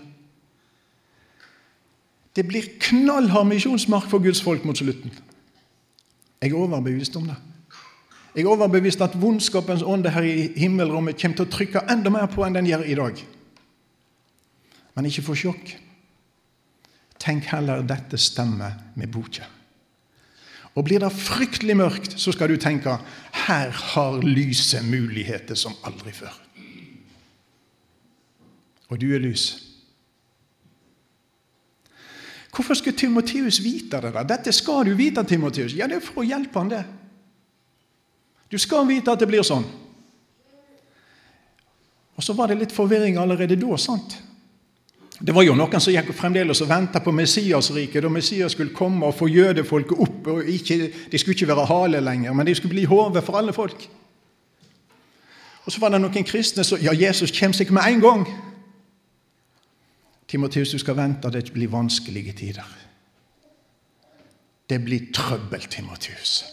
Det 2.36 2.44
blir 2.44 2.74
knallhard 2.82 3.46
misjonsmark 3.48 4.10
for 4.10 4.20
Guds 4.20 4.42
folk 4.42 4.66
mot 4.66 4.76
slutten. 4.76 5.14
Jeg 6.42 6.50
er 6.50 6.58
overbevist 6.58 7.16
om 7.16 7.30
det. 7.30 7.36
Jeg 8.36 8.44
er 8.44 8.52
overbevist 8.52 9.00
at 9.00 9.16
vondskapens 9.16 9.80
ånde 9.82 10.10
her 10.12 10.24
i 10.28 10.50
himmelrommet 10.60 11.16
kommer 11.16 11.38
til 11.38 11.46
å 11.46 11.52
trykke 11.54 11.86
enda 11.88 12.12
mer 12.12 12.26
på 12.28 12.44
enn 12.44 12.58
den 12.58 12.68
gjør 12.68 12.82
i 12.84 12.96
dag. 12.98 13.20
Men 14.92 15.08
ikke 15.08 15.24
få 15.24 15.36
sjokk. 15.40 15.70
Tenk 17.16 17.48
heller 17.48 17.80
dette 17.88 18.20
stemmer 18.20 18.76
med 18.94 19.08
boka. 19.08 19.46
Og 20.76 20.84
blir 20.84 21.00
det 21.00 21.08
fryktelig 21.16 21.78
mørkt, 21.80 22.18
så 22.20 22.34
skal 22.36 22.52
du 22.52 22.60
tenke 22.60 22.98
her 23.46 23.72
har 23.72 24.20
lyset 24.20 24.84
muligheter 24.84 25.56
som 25.56 25.72
aldri 25.88 26.12
før. 26.12 26.36
Og 28.92 29.00
du 29.00 29.08
er 29.16 29.24
lys. 29.24 29.46
Hvorfor 32.52 32.76
skulle 32.76 32.96
Timoteus 32.96 33.62
vite 33.64 34.00
det? 34.04 34.12
da? 34.12 34.28
Dette 34.28 34.52
skal 34.52 34.84
du 34.84 34.92
vite, 34.96 35.24
Timoteus. 35.24 35.72
Ja, 35.76 35.88
det 35.88 35.98
er 35.98 36.04
for 36.04 36.20
å 36.20 36.28
hjelpe 36.28 36.60
han 36.60 36.72
det. 36.72 36.84
Du 38.50 38.58
skal 38.58 38.86
vite 38.88 39.10
at 39.12 39.20
det 39.20 39.28
blir 39.28 39.42
sånn. 39.46 39.66
Og 42.16 42.24
så 42.24 42.32
var 42.32 42.48
det 42.48 42.60
litt 42.60 42.72
forvirring 42.72 43.18
allerede 43.20 43.58
da. 43.60 43.76
sant? 43.76 44.16
Det 45.18 45.32
var 45.32 45.46
jo 45.46 45.54
noen 45.56 45.80
som 45.80 45.94
gikk 45.94 46.12
fremdeles 46.16 46.60
og 46.60 46.68
venta 46.68 47.00
på 47.00 47.12
Messiasriket, 47.12 48.02
da 48.04 48.08
Messias 48.12 48.52
skulle 48.52 48.74
komme 48.76 49.08
og 49.08 49.16
få 49.16 49.28
jødefolket 49.32 49.98
opp. 49.98 50.26
og 50.26 50.48
ikke, 50.48 50.92
De 51.12 51.18
skulle 51.18 51.34
ikke 51.34 51.48
være 51.48 51.66
hale 51.66 52.00
lenger, 52.00 52.32
men 52.32 52.46
de 52.46 52.54
skulle 52.54 52.74
bli 52.74 52.84
hoved 52.84 53.22
for 53.22 53.38
alle 53.38 53.52
folk. 53.52 53.88
Og 55.64 55.72
så 55.72 55.80
var 55.80 55.90
det 55.90 56.00
noen 56.00 56.24
kristne 56.24 56.64
som 56.64 56.78
Ja, 56.80 56.92
Jesus 56.92 57.32
kommer 57.32 57.56
seg 57.56 57.72
med 57.72 57.82
en 57.88 58.00
gang. 58.00 58.26
Timoteus, 60.28 60.70
du 60.70 60.78
skal 60.78 60.96
vente, 60.96 61.30
det 61.30 61.52
blir 61.52 61.68
vanskelige 61.68 62.32
tider. 62.32 62.76
Det 64.68 64.84
blir 64.84 65.12
trøbbel, 65.14 65.60
Timoteus. 65.70 66.44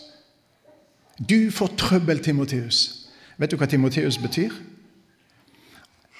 Du 1.19 1.51
får 1.51 1.67
trøbbel, 1.77 2.19
Timoteus. 2.19 3.07
Vet 3.37 3.51
du 3.51 3.57
hva 3.57 3.65
Timoteus 3.65 4.17
betyr? 4.17 4.51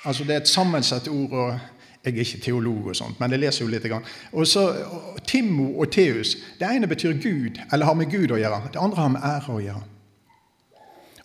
Altså, 0.06 0.24
Det 0.24 0.36
er 0.36 0.42
et 0.42 0.48
sammensatt 0.48 1.08
ord. 1.08 1.32
og 1.32 1.60
Jeg 2.06 2.14
er 2.16 2.20
ikke 2.20 2.40
teolog, 2.40 2.88
og 2.88 2.96
sånt, 2.96 3.20
men 3.20 3.32
jeg 3.32 3.40
leser 3.40 3.66
jo 3.66 3.72
litt. 3.72 3.86
Og 4.32 4.48
så, 4.48 4.86
Timo 5.28 5.80
og 5.80 5.92
Teus 5.92 6.36
Det 6.60 6.68
ene 6.68 6.88
betyr 6.88 7.14
Gud, 7.14 7.60
eller 7.72 7.86
har 7.86 7.94
med 7.94 8.12
Gud 8.12 8.32
å 8.32 8.38
gjøre. 8.38 8.70
Det 8.74 8.80
andre 8.80 9.02
har 9.02 9.08
med 9.08 9.22
ære 9.24 9.54
å 9.54 9.60
gjøre. 9.60 9.84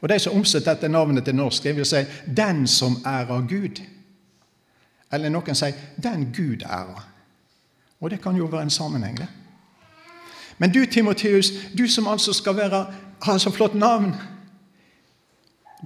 Og 0.00 0.08
De 0.08 0.18
som 0.18 0.36
omsetter 0.36 0.74
dette 0.74 0.88
navnet 0.88 1.24
til 1.24 1.34
norsk, 1.34 1.62
det 1.62 1.76
vil 1.76 1.84
si 1.84 1.96
'den 2.36 2.66
som 2.66 3.02
ærer 3.06 3.46
Gud'. 3.48 3.82
Eller 5.12 5.28
noen 5.28 5.54
sier 5.54 5.72
'den 6.02 6.32
Gud 6.36 6.62
ærer'. 6.62 7.02
Og 8.00 8.10
det 8.10 8.22
kan 8.22 8.36
jo 8.36 8.44
være 8.44 8.62
en 8.62 8.70
sammenheng, 8.70 9.16
det. 9.16 9.26
Men 10.58 10.74
du, 10.74 10.86
Timoteus, 10.86 11.52
du 11.78 11.88
som 11.88 12.06
altså 12.06 12.32
skal 12.32 12.56
være, 12.56 12.86
ha 13.20 13.38
så 13.38 13.50
flott 13.50 13.74
navn 13.74 14.14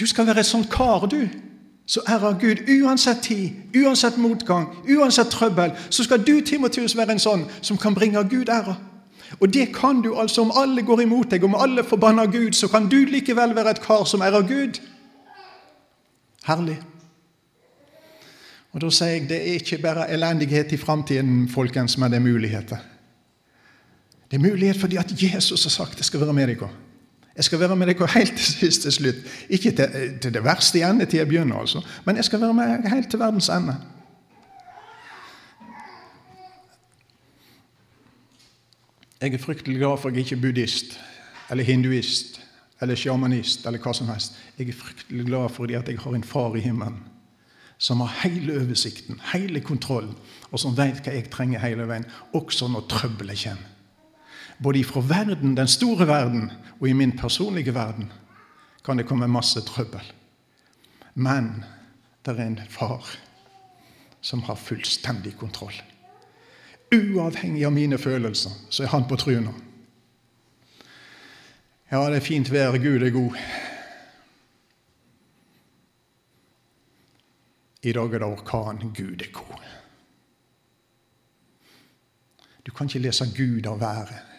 Du 0.01 0.07
skal 0.07 0.27
være 0.27 0.41
et 0.41 0.47
sånt 0.47 0.71
kar, 0.71 1.07
du, 1.07 1.29
som 1.87 2.03
ærer 2.09 2.39
Gud 2.41 2.63
uansett 2.69 3.23
tid, 3.23 3.51
uansett 3.77 4.17
motgang, 4.17 4.71
uansett 4.89 5.29
trøbbel. 5.29 5.75
Så 5.91 6.05
skal 6.05 6.23
du, 6.27 6.41
Timotius, 6.41 6.97
være 6.97 7.13
en 7.13 7.21
sånn 7.21 7.43
som 7.61 7.77
kan 7.77 7.95
bringe 7.95 8.23
Gud 8.31 8.49
ære. 8.49 8.77
Og 9.41 9.53
det 9.53 9.75
kan 9.77 10.01
du 10.01 10.15
altså 10.17 10.47
om 10.47 10.53
alle 10.57 10.83
går 10.83 11.03
imot 11.05 11.31
deg, 11.31 11.45
om 11.45 11.55
alle 11.55 11.85
forbanner 11.85 12.27
Gud, 12.33 12.53
så 12.57 12.69
kan 12.69 12.89
du 12.89 13.03
likevel 13.05 13.53
være 13.57 13.71
et 13.77 13.83
kar 13.85 14.05
som 14.09 14.23
ærer 14.23 14.47
Gud. 14.49 14.81
Herlig. 16.47 16.79
Og 18.73 18.81
Da 18.81 18.89
sier 18.91 19.09
jeg 19.19 19.29
det 19.29 19.41
er 19.41 19.59
ikke 19.61 19.79
bare 19.83 20.09
elendighet 20.11 20.73
i 20.73 20.81
framtiden, 20.81 21.49
folkens, 21.49 21.99
men 21.99 22.11
det 22.11 22.17
er 22.17 22.25
muligheter. 22.25 22.77
Det 24.31 24.39
er 24.39 24.49
mulighet 24.51 24.81
fordi 24.81 24.97
at 24.97 25.13
Jesus 25.23 25.65
har 25.65 25.71
sagt 25.71 25.99
det 25.99 26.05
skal 26.05 26.21
være 26.21 26.33
med 26.33 26.49
dere. 26.49 26.71
Jeg 27.37 27.45
skal 27.45 27.61
være 27.61 27.77
med 27.77 27.87
dere 27.87 28.07
helt 28.15 28.37
til 28.37 28.45
sist 28.45 28.83
til 28.83 28.93
slutt. 28.93 29.15
Ikke 29.49 29.71
til, 29.71 30.19
til 30.21 30.35
det 30.35 30.45
verste 30.45 30.79
i 30.79 30.83
endetida 30.83 31.25
begynner, 31.25 31.57
altså. 31.57 31.81
men 32.05 32.17
jeg 32.17 32.25
skal 32.25 32.41
være 32.41 32.55
med 32.55 32.91
helt 32.91 33.11
til 33.11 33.19
verdens 33.19 33.49
ende. 33.49 33.77
Jeg 39.23 39.35
er 39.35 39.39
fryktelig 39.39 39.79
glad 39.79 39.99
for 39.99 40.09
at 40.09 40.15
jeg 40.15 40.25
ikke 40.25 40.37
er 40.37 40.41
buddhist 40.41 41.01
eller 41.51 41.65
hinduist 41.65 42.41
eller 42.83 42.99
sjamanist 42.99 43.67
eller 43.67 43.79
hva 43.79 43.93
som 43.95 44.09
helst. 44.11 44.35
Jeg 44.59 44.69
er 44.69 44.77
fryktelig 44.77 45.27
glad 45.27 45.49
for 45.49 45.65
at 45.65 45.71
jeg 45.71 45.99
har 45.99 46.15
en 46.15 46.25
far 46.25 46.57
i 46.57 46.61
himmelen 46.61 46.99
som 47.83 48.01
har 48.01 48.29
hele 48.29 48.61
oversikten, 48.61 49.21
hele 49.33 49.61
kontrollen, 49.61 50.15
og 50.51 50.61
som 50.63 50.77
vet 50.79 51.01
hva 51.03 51.17
jeg 51.17 51.31
trenger 51.33 51.59
hele 51.65 51.89
veien, 51.91 52.05
også 52.31 52.69
når 52.71 52.85
trøbbelet 52.93 53.41
kommer. 53.43 53.72
Både 54.59 54.79
ifra 54.79 55.01
verden, 55.01 55.57
den 55.57 55.69
store 55.69 56.07
verden 56.07 56.51
og 56.81 56.89
i 56.89 56.93
min 56.93 57.17
personlige 57.19 57.75
verden 57.75 58.13
kan 58.85 58.99
det 58.99 59.07
komme 59.07 59.29
masse 59.29 59.61
trøbbel. 59.61 60.13
Men 61.15 61.65
det 62.25 62.39
er 62.39 62.47
en 62.47 62.61
far 62.69 63.07
som 64.21 64.43
har 64.43 64.55
fullstendig 64.55 65.37
kontroll. 65.39 65.75
Uavhengig 66.93 67.65
av 67.67 67.73
mine 67.73 67.99
følelser, 67.99 68.51
så 68.71 68.83
er 68.83 68.93
han 68.93 69.07
på 69.09 69.17
trynet. 69.17 69.55
Ja, 71.93 72.07
det 72.11 72.17
er 72.17 72.25
fint 72.25 72.51
vær, 72.53 72.79
Gud 72.79 73.03
er 73.03 73.11
god. 73.11 73.37
I 77.83 77.93
dag 77.93 78.15
er 78.15 78.23
det 78.23 78.29
orkan. 78.29 78.93
Gud 78.97 79.21
er 79.21 79.33
god. 79.33 79.65
Du 82.67 82.71
kan 82.73 82.87
ikke 82.87 83.03
lese 83.03 83.27
Gud 83.37 83.67
av 83.67 83.81
været. 83.81 84.32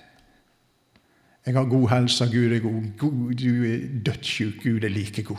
Jeg 1.46 1.54
har 1.54 1.66
god 1.66 1.90
helse, 1.90 2.26
Gud 2.26 2.52
er 2.52 2.60
god. 2.60 2.98
god 2.98 3.34
du 3.34 3.64
er 3.64 4.04
dødssyk, 4.06 4.64
Gud 4.64 4.84
er 4.84 4.90
like 4.90 5.24
god. 5.24 5.38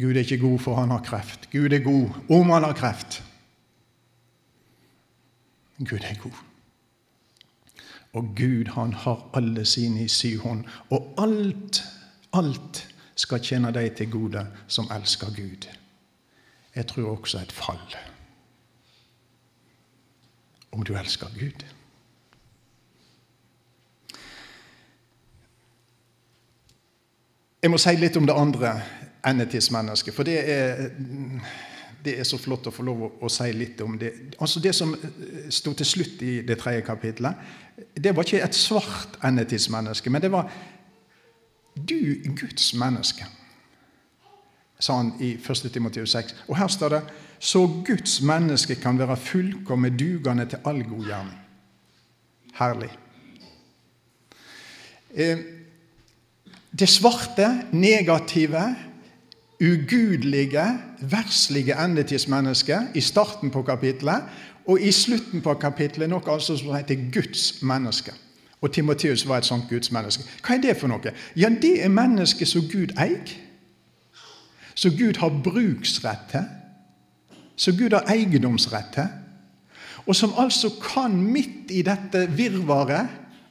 Gud 0.00 0.14
er 0.14 0.18
ikke 0.18 0.38
god 0.38 0.58
for 0.58 0.74
han 0.74 0.90
har 0.90 1.02
kreft. 1.02 1.50
Gud 1.52 1.72
er 1.72 1.78
god 1.78 2.08
om 2.30 2.50
han 2.50 2.62
har 2.62 2.72
kreft. 2.72 3.24
Gud 5.78 6.00
er 6.02 6.22
god. 6.22 6.38
Og 8.12 8.22
Gud, 8.36 8.64
han 8.74 8.92
har 8.92 9.30
alle 9.34 9.64
sine 9.64 10.04
i 10.04 10.08
sin 10.08 10.38
hånd. 10.38 10.64
Og 10.90 11.14
alt, 11.18 11.82
alt 12.32 12.94
skal 13.14 13.40
tjene 13.44 13.72
deg 13.72 13.92
til 13.96 14.10
gode 14.10 14.46
som 14.68 14.88
elsker 14.92 15.26
Gud. 15.36 15.68
Jeg 16.76 16.86
tror 16.86 17.18
også 17.18 17.38
et 17.38 17.52
fall. 17.52 17.96
Om 20.72 20.82
du 20.82 20.96
elsker 20.96 21.26
Gud. 21.38 21.79
Jeg 27.60 27.70
må 27.70 27.78
si 27.80 27.92
litt 28.00 28.16
om 28.16 28.24
det 28.24 28.36
andre 28.36 28.72
endetidsmennesket, 29.28 30.14
for 30.16 30.24
det 30.24 30.36
er, 30.48 30.78
det 32.04 32.14
er, 32.16 32.24
så 32.24 32.38
flott 32.40 32.70
å 32.70 32.72
få 32.72 32.84
lov 32.86 33.02
å, 33.04 33.10
å 33.26 33.28
si 33.32 33.50
litt 33.52 33.82
om 33.84 33.98
det. 34.00 34.14
Altså 34.40 34.62
Det 34.64 34.72
som 34.76 34.94
sto 35.52 35.74
til 35.76 35.88
slutt 35.88 36.22
i 36.24 36.38
det 36.46 36.56
tredje 36.62 36.86
kapitlet, 36.86 37.36
det 37.92 38.14
var 38.16 38.24
ikke 38.24 38.40
et 38.46 38.56
svart 38.56 39.20
endetidsmenneske, 39.28 40.12
men 40.12 40.24
det 40.24 40.32
var 40.32 40.48
du, 41.76 42.00
Guds 42.32 42.72
menneske, 42.80 43.28
sa 44.80 44.96
han 44.96 45.12
i 45.20 45.34
1. 45.36 45.68
Timoteus 45.72 46.16
6. 46.16 46.34
Og 46.48 46.56
her 46.56 46.72
står 46.72 46.96
det 46.96 47.02
så 47.40 47.66
Guds 47.84 48.22
menneske 48.24 48.74
kan 48.80 48.98
være 49.00 49.16
fullkomment 49.20 50.00
dugende 50.00 50.48
til 50.48 50.64
all 50.64 50.80
god 50.88 51.06
gjerning. 51.08 51.38
Herlig. 52.56 52.90
Eh, 55.12 55.59
det 56.78 56.88
svarte, 56.88 57.62
negative, 57.72 58.76
ugudelige, 59.60 60.64
verslige 61.00 61.84
endetidsmennesket 61.84 62.94
i 62.94 63.00
starten 63.00 63.50
på 63.50 63.62
kapittelet 63.62 64.22
og 64.66 64.80
i 64.80 64.92
slutten 64.92 65.42
på 65.42 65.54
kapittelet 65.54 66.08
noe 66.08 66.24
altså 66.32 66.56
som 66.56 66.74
heter 66.74 67.10
Guds 67.12 67.62
menneske. 67.62 68.12
Og 68.60 68.72
Timoteus 68.72 69.28
var 69.28 69.40
et 69.40 69.48
sånt 69.48 69.68
Guds 69.68 69.92
menneske. 69.92 70.24
Hva 70.44 70.56
er 70.56 70.62
det 70.62 70.76
for 70.76 70.88
noe? 70.92 71.12
Ja, 71.36 71.48
det 71.48 71.84
er 71.84 71.92
mennesket 71.92 72.48
som 72.48 72.68
Gud 72.68 72.92
eier. 73.00 73.36
Som 74.74 74.96
Gud 74.96 75.16
har 75.20 75.32
bruksrett 75.44 76.28
til. 76.30 76.48
som 77.60 77.76
Gud 77.76 77.92
har 77.92 78.06
eiendomsrett 78.08 78.92
til, 78.94 79.08
og 80.06 80.16
som 80.16 80.32
altså 80.38 80.70
kan, 80.80 81.12
midt 81.12 81.68
i 81.70 81.82
dette 81.84 82.24
virvaret 82.32 83.10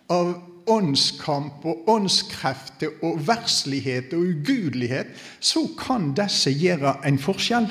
av 0.10 0.32
åndskamp 0.70 1.66
og 1.66 1.90
åndskrefter 1.90 3.04
og 3.04 3.22
verslighet 3.28 4.14
og 4.14 4.26
ugudelighet, 4.32 5.12
så 5.40 5.66
kan 5.80 6.14
disse 6.18 6.54
gjøre 6.54 6.96
en 7.08 7.20
forskjell. 7.20 7.70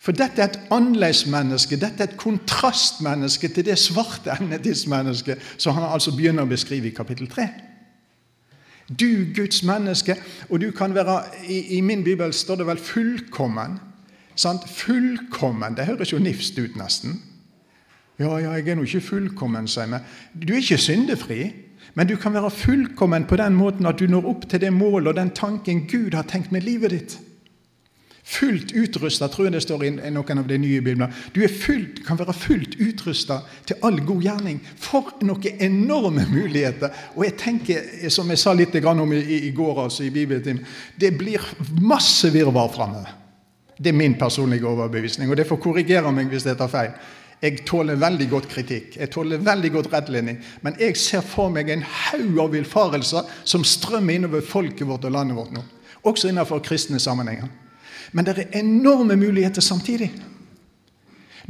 For 0.00 0.16
dette 0.16 0.40
er 0.40 0.48
et 0.48 0.60
annerledesmenneske, 0.72 1.76
dette 1.76 2.00
er 2.02 2.08
et 2.08 2.20
kontrastmenneske 2.20 3.50
til 3.52 3.66
det 3.68 3.76
svarte 3.78 4.32
endetidsmennesket 4.40 5.42
som 5.60 5.76
han 5.76 5.90
altså 5.90 6.14
begynner 6.16 6.48
å 6.48 6.50
beskrive 6.50 6.88
i 6.88 6.96
kapittel 6.96 7.28
3. 7.28 7.48
Du, 8.90 9.28
Guds 9.36 9.62
menneske, 9.62 10.16
og 10.48 10.60
du 10.60 10.70
kan 10.74 10.94
være 10.94 11.20
I, 11.46 11.76
i 11.76 11.80
min 11.80 12.04
bibel 12.04 12.32
står 12.32 12.56
det 12.56 12.66
vel 12.66 12.80
'fullkommen'. 12.80 13.78
Sant? 14.34 14.64
Fullkommen. 14.70 15.76
Det 15.76 15.86
høres 15.86 16.12
jo 16.12 16.18
nifst 16.18 16.58
ut, 16.58 16.76
nesten. 16.76 17.22
Ja, 18.20 18.36
ja, 18.36 18.52
jeg 18.58 18.68
er 18.68 18.76
nå 18.76 18.84
ikke 18.84 19.00
fullkommen, 19.00 19.68
sier 19.70 19.88
vi. 19.88 19.98
Du 20.44 20.52
er 20.52 20.60
ikke 20.60 20.76
syndefri, 20.80 21.40
men 21.96 22.06
du 22.06 22.18
kan 22.20 22.34
være 22.36 22.50
fullkommen 22.52 23.24
på 23.24 23.38
den 23.40 23.56
måten 23.56 23.88
at 23.88 23.98
du 23.98 24.06
når 24.10 24.28
opp 24.28 24.46
til 24.50 24.60
det 24.60 24.72
målet 24.76 25.14
og 25.14 25.16
den 25.16 25.32
tanken 25.34 25.86
Gud 25.88 26.14
har 26.14 26.28
tenkt 26.28 26.52
med 26.52 26.66
livet 26.66 26.92
ditt. 26.92 27.18
Fullt 28.30 28.74
utrusta, 28.76 29.26
tror 29.26 29.48
jeg 29.48 29.54
det 29.56 29.62
står 29.64 29.84
i 29.88 29.90
noen 30.12 30.38
av 30.38 30.46
de 30.46 30.58
nye 30.60 30.82
biblene. 30.84 31.08
Du 31.34 31.40
fullt, 31.48 32.02
kan 32.06 32.18
være 32.20 32.34
fullt 32.36 32.76
utrusta 32.78 33.40
til 33.66 33.80
all 33.82 33.98
god 34.06 34.20
gjerning. 34.22 34.60
For 34.78 35.16
noen 35.26 35.64
enorme 35.64 36.26
muligheter! 36.30 36.92
Og 37.16 37.24
jeg 37.24 37.38
tenker, 37.40 37.88
som 38.12 38.28
jeg 38.30 38.38
sa 38.38 38.52
litt 38.54 38.76
om 38.84 39.16
i, 39.16 39.50
går 39.50 39.82
altså 39.86 40.04
i 40.04 40.12
bibeltimen, 40.14 40.62
det 41.00 41.16
blir 41.18 41.40
masse 41.80 42.30
virvar 42.30 42.68
framover. 42.76 43.16
Det 43.80 43.88
er 43.88 43.96
min 43.96 44.14
personlige 44.14 44.68
overbevisning, 44.68 45.30
og 45.30 45.36
det 45.40 45.48
får 45.48 45.56
korrigere 45.56 46.12
meg 46.12 46.28
hvis 46.28 46.46
jeg 46.46 46.60
tar 46.60 46.68
feil. 46.68 46.92
Jeg 47.40 47.62
tåler 47.64 47.96
veldig 47.96 48.26
godt 48.28 48.48
kritikk, 48.52 48.96
jeg 49.00 49.10
tåler 49.14 49.40
veldig 49.40 49.70
godt 49.72 49.92
rettledning. 49.94 50.42
Men 50.62 50.74
jeg 50.80 50.96
ser 51.00 51.24
for 51.24 51.48
meg 51.52 51.70
en 51.72 51.82
haug 51.82 52.40
av 52.42 52.50
villfarelser 52.52 53.30
som 53.48 53.64
strømmer 53.64 54.18
innover 54.18 54.44
folket 54.44 54.88
vårt 54.88 55.06
og 55.08 55.14
landet 55.14 55.38
vårt 55.38 55.54
nå. 55.56 55.62
Også 56.04 56.28
innenfor 56.28 56.60
kristne 56.64 57.00
sammenhenger. 57.00 57.48
Men 58.12 58.26
det 58.26 58.36
er 58.38 58.58
enorme 58.60 59.16
muligheter 59.16 59.64
samtidig. 59.64 60.10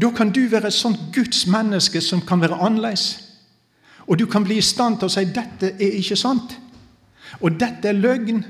Da 0.00 0.12
kan 0.16 0.30
du 0.30 0.44
være 0.48 0.70
et 0.70 0.78
sånt 0.78 1.10
Guds 1.14 1.46
menneske 1.50 2.00
som 2.00 2.22
kan 2.26 2.40
være 2.40 2.60
annerledes. 2.60 3.26
Og 4.06 4.18
du 4.18 4.26
kan 4.26 4.44
bli 4.44 4.58
i 4.58 4.64
stand 4.64 4.98
til 4.98 5.10
å 5.10 5.12
si 5.12 5.24
'dette 5.24 5.74
er 5.74 5.98
ikke 5.98 6.16
sant', 6.16 6.58
og 7.40 7.50
'dette 7.50 7.88
er 7.88 7.92
løgn'. 7.92 8.44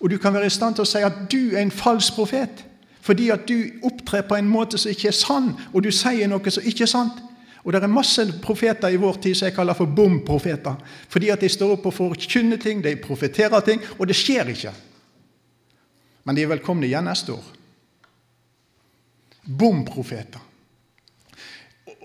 Og 0.00 0.10
du 0.10 0.18
kan 0.18 0.34
være 0.34 0.46
i 0.46 0.50
stand 0.50 0.74
til 0.74 0.82
å 0.82 0.84
si 0.84 0.98
at 0.98 1.32
du 1.32 1.56
er 1.56 1.62
en 1.62 1.70
falsk 1.70 2.14
profet 2.14 2.64
fordi 3.04 3.28
at 3.30 3.44
du 3.48 3.58
opptrer 3.84 4.24
på 4.24 4.38
en 4.38 4.48
måte 4.48 4.78
som 4.80 4.92
ikke 4.92 5.10
er 5.10 5.16
sann, 5.16 5.50
og 5.74 5.84
du 5.84 5.90
sier 5.92 6.28
noe 6.30 6.52
som 6.52 6.64
ikke 6.64 6.86
er 6.86 6.92
sant. 6.94 7.18
Og 7.64 7.72
det 7.72 7.82
er 7.82 7.92
masse 7.92 8.24
profeter 8.44 8.92
i 8.92 9.00
vår 9.00 9.18
tid 9.24 9.36
som 9.36 9.48
jeg 9.48 9.56
kaller 9.56 9.76
for 9.76 9.88
bomprofeter. 9.88 10.76
Fordi 11.12 11.30
at 11.32 11.40
de 11.40 11.48
står 11.48 11.76
opp 11.78 11.86
og 11.88 11.96
forkynner 11.96 12.60
ting, 12.60 12.82
de 12.84 12.96
profeterer 13.00 13.64
ting, 13.64 13.84
og 13.98 14.08
det 14.08 14.16
skjer 14.16 14.52
ikke. 14.52 14.72
Men 16.24 16.36
de 16.36 16.44
er 16.44 16.52
velkomne 16.52 16.88
igjen 16.88 17.08
neste 17.08 17.32
år. 17.32 17.46
Bomprofeter. 19.44 20.40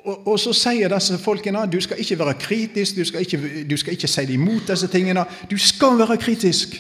Og, 0.10 0.36
så 0.40 0.54
sier 0.56 0.92
disse 0.92 1.18
folkene 1.20 1.66
du 1.68 1.78
skal 1.84 2.00
ikke 2.00 2.20
være 2.20 2.38
kritisk, 2.40 2.96
du 2.96 3.06
skal 3.08 3.24
ikke, 3.24 3.64
du 3.68 3.76
skal 3.78 3.96
ikke 3.96 4.08
si 4.08 4.24
imot 4.34 4.72
disse 4.72 4.88
tingene. 4.92 5.26
Du 5.52 5.58
skal 5.60 6.00
være 6.00 6.18
kritisk. 6.20 6.76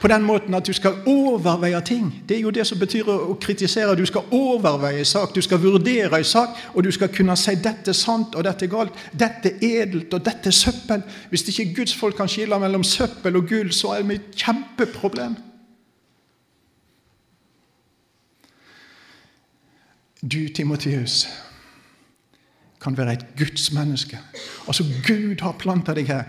På 0.00 0.08
den 0.08 0.22
måten 0.22 0.54
at 0.54 0.66
du 0.66 0.72
skal 0.72 1.00
overveie 1.06 1.80
ting. 1.80 2.22
Det 2.28 2.36
er 2.36 2.40
jo 2.40 2.50
det 2.54 2.66
som 2.66 2.78
betyr 2.78 3.08
å 3.10 3.34
kritisere. 3.40 3.96
Du 3.98 4.06
skal 4.06 4.28
overveie 4.30 5.04
sak, 5.04 5.34
du 5.34 5.42
skal 5.42 5.58
vurdere 5.62 6.18
en 6.18 6.24
sak, 6.24 6.54
og 6.74 6.84
du 6.84 6.90
skal 6.94 7.08
kunne 7.08 7.36
si 7.36 7.54
'dette 7.54 7.90
er 7.90 7.98
sant, 7.98 8.34
og 8.34 8.44
dette 8.44 8.64
er 8.64 8.70
galt', 8.70 8.94
'dette 9.12 9.48
er 9.48 9.82
edelt, 9.82 10.14
og 10.14 10.24
dette 10.24 10.48
er 10.48 10.54
søppel'. 10.54 11.02
Hvis 11.28 11.48
ikke 11.48 11.74
Guds 11.74 11.94
folk 11.94 12.16
kan 12.16 12.28
skille 12.28 12.58
mellom 12.58 12.84
søppel 12.84 13.36
og 13.36 13.48
gull, 13.48 13.72
så 13.72 13.88
er 13.98 14.02
vi 14.02 14.14
et 14.14 14.34
kjempeproblem. 14.36 15.36
Du, 20.22 20.48
Timoteus, 20.54 21.28
kan 22.80 22.96
være 22.96 23.12
et 23.12 23.26
Guds 23.38 23.72
menneske. 23.72 24.18
Altså, 24.66 24.84
Gud 25.06 25.40
har 25.40 25.52
planta 25.52 25.94
deg 25.94 26.06
her. 26.06 26.24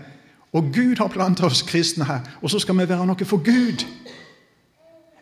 Og 0.52 0.72
Gud 0.74 0.98
har 0.98 1.08
planta 1.08 1.46
oss 1.46 1.62
kristne 1.62 2.04
her. 2.04 2.20
Og 2.42 2.50
så 2.50 2.58
skal 2.58 2.78
vi 2.78 2.88
være 2.88 3.06
noe 3.06 3.26
for 3.28 3.42
Gud. 3.44 3.84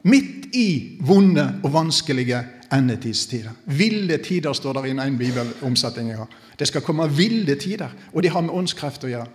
Midt 0.08 0.54
i 0.56 0.98
vonde 1.00 1.60
og 1.64 1.72
vanskelige 1.72 2.42
endetidstider. 2.72 3.50
Ville 3.64 4.18
tider, 4.18 4.52
står 4.52 4.72
der 4.72 4.84
i 4.84 4.90
en 4.90 5.18
bibelomsetning. 5.18 6.12
Det 6.58 6.68
skal 6.68 6.80
komme 6.80 7.10
ville 7.16 7.54
tider, 7.54 7.88
og 8.12 8.22
de 8.22 8.28
har 8.28 8.40
med 8.40 8.54
åndskreft 8.54 9.04
å 9.04 9.12
gjøre. 9.12 9.26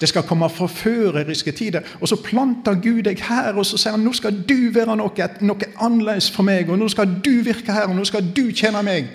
Det 0.00 0.08
skal 0.08 0.22
komme 0.22 0.50
forføreriske 0.50 1.52
tider. 1.52 1.80
Og 2.00 2.08
så 2.08 2.16
planter 2.16 2.74
Gud 2.74 3.02
deg 3.02 3.20
her, 3.24 3.54
og 3.54 3.66
så 3.66 3.78
sier 3.80 3.96
han 3.96 4.04
nå 4.04 4.12
skal 4.12 4.42
du 4.48 4.70
være 4.74 4.96
noe, 4.96 5.28
noe 5.40 5.68
annerledes 5.80 6.30
for 6.30 6.44
meg, 6.46 6.68
og 6.68 6.78
nå 6.78 6.88
skal 6.92 7.20
du 7.24 7.32
virke 7.46 7.72
her, 7.72 7.88
og 7.88 7.96
nå 7.96 8.04
skal 8.04 8.26
du 8.36 8.50
tjene 8.52 8.82
meg. 8.82 9.08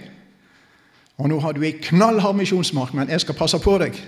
Og 1.18 1.30
nå 1.30 1.40
har 1.40 1.54
du 1.54 1.64
ei 1.66 1.76
knallhard 1.82 2.38
misjonsmark, 2.38 2.94
men 2.94 3.10
jeg 3.10 3.22
skal 3.22 3.38
passe 3.38 3.60
på 3.62 3.78
deg. 3.82 4.00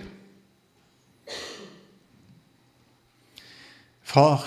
Far, 4.09 4.41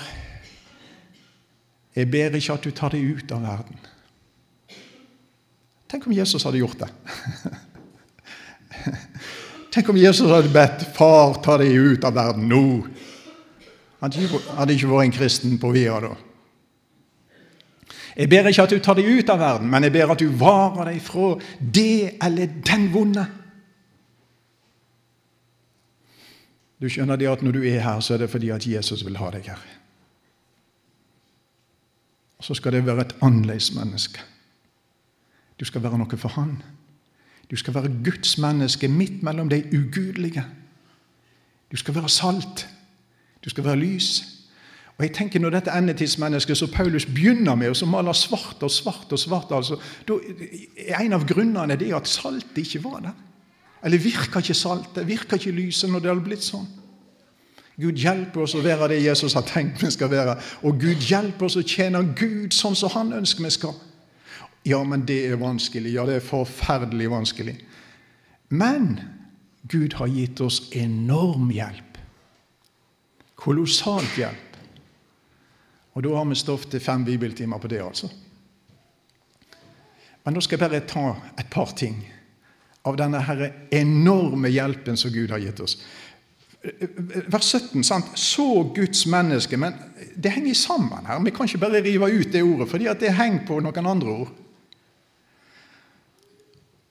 jeg 1.95 2.09
ber 2.11 2.35
ikke 2.35 2.57
at 2.57 2.65
du 2.65 2.73
tar 2.75 2.91
deg 2.95 3.05
ut 3.15 3.35
av 3.35 3.45
verden. 3.47 3.79
Tenk 5.93 6.09
om 6.09 6.15
Jesus 6.17 6.43
hadde 6.43 6.59
gjort 6.59 6.81
det. 6.81 6.89
Tenk 9.73 9.89
om 9.93 9.97
Jesus 10.01 10.31
hadde 10.33 10.51
bedt 10.53 10.83
'Far, 10.97 11.39
ta 11.45 11.57
deg 11.61 11.77
ut 11.77 12.05
av 12.05 12.17
verden 12.17 12.49
nå'. 12.49 12.89
Han 14.03 14.13
hadde 14.59 14.75
ikke 14.75 14.91
vært 14.91 15.07
en 15.07 15.15
kristen 15.15 15.59
på 15.63 15.71
Via 15.77 16.01
da. 16.03 16.11
Jeg 18.17 18.29
ber 18.29 18.49
ikke 18.51 18.65
at 18.67 18.75
du 18.75 18.81
tar 18.83 18.99
deg 18.99 19.07
ut 19.07 19.31
av 19.31 19.39
verden, 19.39 19.71
men 19.71 19.87
jeg 19.87 19.95
ber 19.95 20.11
at 20.13 20.21
du 20.21 20.29
varer 20.29 20.91
deg 20.91 20.99
fra 21.01 21.37
det 21.61 22.19
eller 22.21 22.51
den 22.67 22.91
vonde. 22.93 23.25
Du 26.83 26.89
skjønner 26.91 27.17
det 27.17 27.31
at 27.31 27.43
når 27.47 27.55
du 27.55 27.63
er 27.63 27.79
her, 27.81 28.01
så 28.01 28.15
er 28.15 28.25
det 28.25 28.31
fordi 28.31 28.51
at 28.51 28.67
Jesus 28.67 29.05
vil 29.07 29.17
ha 29.17 29.31
deg 29.31 29.47
her. 29.47 29.61
Og 32.39 32.45
så 32.45 32.55
skal 32.59 32.75
det 32.75 32.87
være 32.87 33.01
et 33.07 33.15
annerledes 33.23 33.71
menneske. 33.75 34.21
Du 35.61 35.65
skal 35.65 35.83
være 35.83 35.99
noe 35.99 36.19
for 36.19 36.35
Han. 36.35 36.57
Du 37.51 37.57
skal 37.57 37.75
være 37.75 37.93
Guds 38.05 38.39
menneske 38.39 38.89
midt 38.89 39.23
mellom 39.23 39.49
de 39.49 39.63
ugudelige. 39.71 40.43
Du 41.73 41.77
skal 41.77 41.95
være 41.95 42.09
salt. 42.09 42.67
Du 43.45 43.51
skal 43.51 43.65
være 43.65 43.77
lys. 43.77 44.25
Og 44.99 45.05
jeg 45.05 45.15
tenker 45.15 45.41
Når 45.41 45.51
dette 45.51 45.71
endetidsmennesket 45.71 46.59
som 46.59 46.69
Paulus 46.69 47.07
begynner 47.07 47.55
med, 47.55 47.69
og 47.69 47.77
som 47.77 47.89
maler 47.89 48.13
svart 48.13 48.63
og 48.63 48.71
svart 48.71 49.13
og 49.13 49.19
svart 49.19 49.53
altså, 49.53 49.79
da 50.09 50.19
En 51.05 51.13
av 51.13 51.27
grunnene 51.27 51.73
er 51.75 51.97
at 51.97 52.09
saltet 52.09 52.59
ikke 52.59 52.85
var 52.85 53.01
der. 53.01 53.15
Eller 53.83 53.99
virker 53.99 54.41
ikke 54.41 54.55
saltet, 54.55 55.07
virker 55.07 55.41
ikke 55.41 55.55
lyset 55.57 55.91
når 55.91 56.05
det 56.05 56.11
har 56.13 56.23
blitt 56.23 56.47
sånn? 56.47 56.69
Gud 57.81 57.99
hjelper 57.99 58.45
oss 58.45 58.55
å 58.55 58.63
være 58.63 58.91
det 58.93 59.01
Jesus 59.03 59.35
har 59.35 59.47
tenkt 59.49 59.81
vi 59.83 59.91
skal 59.91 60.11
være. 60.13 60.37
Og 60.69 60.77
Gud 60.79 61.03
hjelper 61.09 61.49
oss 61.49 61.57
å 61.59 61.65
tjene 61.67 62.03
Gud 62.19 62.55
sånn 62.55 62.77
som 62.79 62.93
han 62.95 63.15
ønsker 63.17 63.47
vi 63.47 63.53
skal. 63.55 63.75
Ja, 64.69 64.83
men 64.87 65.07
det 65.09 65.19
er 65.27 65.41
vanskelig. 65.41 65.95
Ja, 65.97 66.05
det 66.07 66.21
er 66.21 66.27
forferdelig 66.27 67.09
vanskelig. 67.11 67.57
Men 68.53 69.01
Gud 69.67 69.97
har 69.99 70.13
gitt 70.13 70.41
oss 70.45 70.61
enorm 70.77 71.51
hjelp. 71.51 71.99
Kolossalt 73.43 74.19
hjelp. 74.21 74.59
Og 75.97 76.05
da 76.05 76.13
har 76.15 76.29
vi 76.29 76.39
stoff 76.39 76.69
til 76.71 76.81
fem 76.81 77.05
bibeltimer 77.05 77.59
på 77.59 77.69
det, 77.73 77.83
altså. 77.83 78.09
Men 80.23 80.37
nå 80.37 80.43
skal 80.45 80.57
jeg 80.61 80.63
bare 80.63 80.87
ta 80.87 81.07
et 81.41 81.49
par 81.51 81.73
ting 81.77 81.99
av 82.83 82.97
denne 82.99 83.21
herre 83.23 83.53
enorme 83.71 84.51
hjelpen 84.51 84.97
som 84.99 85.13
Gud 85.15 85.31
har 85.31 85.43
gitt 85.43 85.61
oss. 85.63 85.79
Vers 87.27 87.49
17. 87.53 87.83
Sant? 87.85 88.13
Så 88.19 88.63
Guds 88.75 89.07
menneske. 89.07 89.57
Men 89.59 89.75
det 90.15 90.35
henger 90.35 90.55
sammen 90.55 91.07
her. 91.07 91.23
Vi 91.25 91.35
kan 91.35 91.49
ikke 91.49 91.63
bare 91.63 91.83
rive 91.83 92.11
ut 92.11 92.33
det 92.33 92.43
ordet, 92.43 92.69
fordi 92.71 92.91
det 93.01 93.15
henger 93.19 93.47
på 93.47 93.59
noen 93.63 93.91
andre 93.95 94.15
ord. 94.23 94.31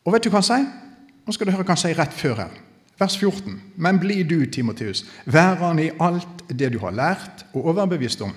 Og 0.05 0.13
vet 0.13 0.25
du 0.25 0.31
hva 0.31 0.41
han 0.41 0.47
sier? 0.47 0.67
Nå 1.25 1.35
skal 1.35 1.47
du 1.47 1.53
høre 1.53 1.63
hva 1.63 1.75
han 1.75 1.83
sier 1.83 1.99
rett 1.99 2.15
før 2.17 2.43
her. 2.43 2.59
Vers 2.99 3.15
14. 3.17 3.59
Men 3.81 3.99
bli 4.01 4.21
du, 4.27 4.39
Timoteus, 4.45 5.05
værende 5.25 5.87
i 5.87 5.93
alt 5.99 6.45
det 6.49 6.71
du 6.73 6.79
har 6.83 6.95
lært 6.95 7.45
og 7.53 7.71
overbevist 7.73 8.21
om. 8.25 8.33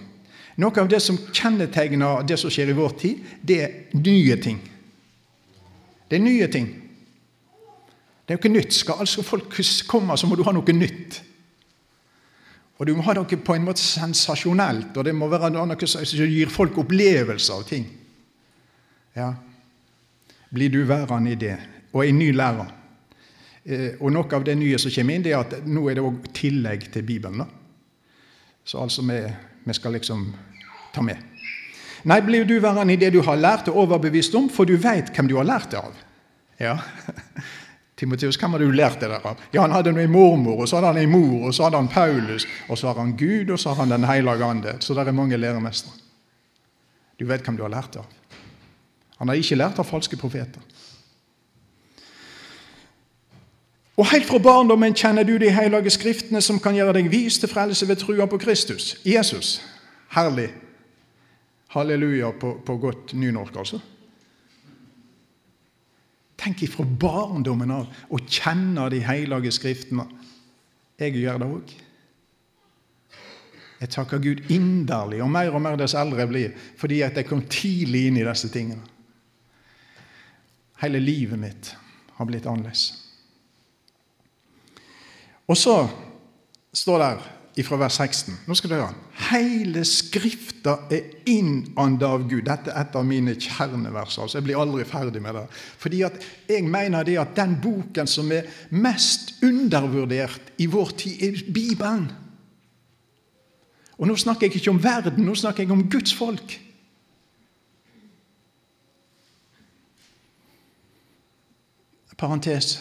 Noe 0.60 0.80
av 0.80 0.88
det 0.88 1.00
som 1.02 1.18
kjennetegner 1.34 2.22
det 2.28 2.38
som 2.38 2.52
skjer 2.52 2.70
i 2.70 2.76
vår 2.78 2.94
tid, 3.00 3.22
det 3.42 3.58
er 3.64 3.74
nye 3.98 4.36
ting. 4.38 4.60
Det 6.08 6.20
er 6.20 6.22
nye 6.22 6.48
ting. 6.52 6.68
Det 8.24 8.32
er 8.32 8.38
jo 8.38 8.40
ikke 8.40 8.54
nytt. 8.54 8.72
Skal 8.72 9.00
altså 9.04 9.22
folk 9.22 9.56
komme, 9.88 10.16
så 10.16 10.26
må 10.26 10.36
du 10.36 10.44
ha 10.46 10.52
noe 10.56 10.76
nytt. 10.76 11.20
Og 12.78 12.86
du 12.88 12.94
må 12.96 13.04
ha 13.06 13.14
noe 13.14 13.38
på 13.38 13.54
en 13.54 13.66
måte 13.66 13.84
sensasjonelt, 13.84 14.96
og 14.96 15.04
det 15.06 15.14
må 15.14 15.28
være 15.30 15.52
noe 15.54 15.86
som 15.86 16.02
gir 16.02 16.50
folk 16.50 16.78
opplevelser 16.82 17.54
av 17.54 17.66
ting. 17.68 17.84
Ja, 19.14 19.28
blir 20.54 20.72
du 20.72 20.80
værende 20.86 21.34
i 21.34 21.38
det, 21.38 21.58
og 21.92 22.02
en 22.06 22.18
ny 22.18 22.32
lærer. 22.34 22.72
Eh, 23.64 23.94
og 24.00 24.10
noe 24.12 24.26
av 24.36 24.44
det 24.44 24.56
nye 24.58 24.78
som 24.80 24.92
kommer 24.92 25.14
inn, 25.14 25.22
det 25.24 25.32
er 25.32 25.44
at 25.44 25.68
nå 25.70 25.86
er 25.88 25.98
det 25.98 26.04
òg 26.04 26.26
tillegg 26.34 26.88
til 26.92 27.06
Bibelen. 27.06 27.44
da. 27.44 27.46
Så 28.64 28.80
altså 28.82 29.04
vi, 29.06 29.20
vi 29.64 29.76
skal 29.76 29.92
liksom 29.92 30.26
ta 30.94 31.02
med. 31.02 31.20
Nei, 32.04 32.20
blir 32.20 32.44
du 32.44 32.58
værende 32.60 32.92
i 32.92 33.00
det 33.00 33.12
du 33.14 33.22
har 33.24 33.38
lært 33.40 33.68
og 33.72 33.86
overbevist 33.86 34.34
om, 34.36 34.50
for 34.52 34.68
du 34.68 34.76
veit 34.76 35.12
hvem 35.14 35.28
du 35.30 35.38
har 35.38 35.48
lært 35.48 35.70
det 35.72 35.80
av. 35.80 35.94
Ja, 36.60 36.78
Timoteus, 38.04 38.36
hvem 38.36 38.52
har 38.52 38.60
du 38.60 38.70
lært 38.70 39.00
det 39.00 39.08
der 39.08 39.24
av? 39.24 39.40
Ja, 39.54 39.62
Han 39.62 39.72
hadde 39.72 39.94
en 39.96 40.10
mormor, 40.12 40.60
og 40.60 40.68
så 40.68 40.76
hadde 40.76 40.92
han 40.92 40.98
en 41.00 41.10
mor, 41.10 41.46
og 41.48 41.54
så 41.54 41.64
hadde 41.64 41.80
han 41.80 41.88
Paulus, 41.88 42.46
og 42.68 42.78
så 42.78 42.90
har 42.90 43.00
han 43.00 43.16
Gud, 43.16 43.50
og 43.50 43.58
så 43.58 43.72
har 43.72 43.80
han 43.84 43.90
Den 43.90 44.04
hellige 44.04 44.44
ande. 44.44 44.76
Så 44.80 44.94
der 44.94 45.04
er 45.04 45.12
mange 45.12 45.36
læremestere. 45.36 45.92
Du 47.20 47.26
vet 47.26 47.40
hvem 47.40 47.56
du 47.56 47.62
har 47.62 47.70
lært 47.70 47.94
det 47.94 48.02
av. 48.02 48.38
Han 49.18 49.28
har 49.28 49.34
ikke 49.34 49.56
lært 49.56 49.78
av 49.78 49.88
falske 49.88 50.16
profeter. 50.16 50.60
Og 53.96 54.06
Helt 54.10 54.26
fra 54.26 54.38
barndommen 54.38 54.94
kjenner 54.94 55.22
du 55.24 55.38
de 55.38 55.50
hellige 55.54 55.90
skriftene 55.90 56.42
som 56.42 56.58
kan 56.60 56.74
gjøre 56.74 56.92
deg 56.98 57.08
vis 57.10 57.38
til 57.38 57.48
frelse 57.48 57.88
ved 57.88 58.02
trua 58.02 58.26
på 58.26 58.38
Kristus. 58.38 58.96
Jesus. 59.06 59.62
Herlig. 60.10 60.50
Halleluja 61.68 62.32
på, 62.40 62.60
på 62.66 62.76
godt 62.76 63.14
nynorsk, 63.14 63.56
altså. 63.56 63.80
Tenk 66.44 66.60
ifra 66.66 66.84
barndommen 66.84 67.72
av 67.72 67.88
å 68.12 68.20
kjenne 68.20 68.90
de 68.92 69.00
hellige 69.00 69.52
skriftene. 69.56 70.04
Jeg 71.00 71.16
gjør 71.16 71.40
det 71.40 71.46
òg. 71.48 71.70
Jeg 73.80 73.92
takker 73.92 74.20
Gud 74.22 74.50
inderlig, 74.52 75.22
og 75.24 75.32
mer 75.32 75.54
og 75.56 75.62
mer 75.64 75.78
dess 75.80 75.96
eldre 75.98 76.22
jeg 76.22 76.30
blir, 76.30 76.52
fordi 76.80 77.00
at 77.04 77.16
jeg 77.16 77.28
kom 77.28 77.42
tidlig 77.48 78.06
inn 78.08 78.20
i 78.20 78.26
disse 78.26 78.48
tingene. 78.52 78.84
Hele 80.82 81.00
livet 81.00 81.40
mitt 81.40 81.72
har 82.18 82.28
blitt 82.28 82.46
annerledes. 82.48 82.84
Og 85.48 85.56
så 85.58 85.78
står 86.72 87.00
det 87.00 87.10
fra 87.62 87.76
vers 87.78 88.00
16. 88.00 88.34
Nå 88.48 88.54
skal 88.58 88.72
du 88.72 88.74
høre. 88.74 88.94
Hele 89.28 89.84
Skrifta 89.86 90.72
er 90.90 91.12
innanda 91.30 92.08
av 92.16 92.24
Gud. 92.26 92.42
Dette 92.48 92.72
er 92.72 92.80
et 92.82 92.96
av 92.98 93.06
mine 93.06 93.36
kjernevers. 93.38 94.18
altså. 94.18 94.38
Jeg 94.40 94.48
blir 94.48 94.58
aldri 94.58 94.84
ferdig 94.88 95.22
med 95.22 95.38
det. 95.38 95.44
Fordi 95.78 96.02
at 96.02 96.18
jeg 96.48 96.64
mener 96.66 97.06
det 97.06 97.18
at 97.22 97.36
den 97.36 97.54
boken 97.62 98.10
som 98.10 98.32
er 98.34 98.50
mest 98.70 99.36
undervurdert 99.46 100.52
i 100.58 100.66
vår 100.66 100.90
tid, 100.98 101.22
er 101.22 101.52
Bibelen. 101.54 102.10
Og 103.98 104.10
nå 104.10 104.16
snakker 104.18 104.48
jeg 104.48 104.58
ikke 104.58 104.74
om 104.74 104.82
verden, 104.82 105.22
nå 105.24 105.34
snakker 105.38 105.62
jeg 105.62 105.70
om 105.70 105.86
Guds 105.90 106.14
folk. 106.14 106.58
Parentes. 112.18 112.78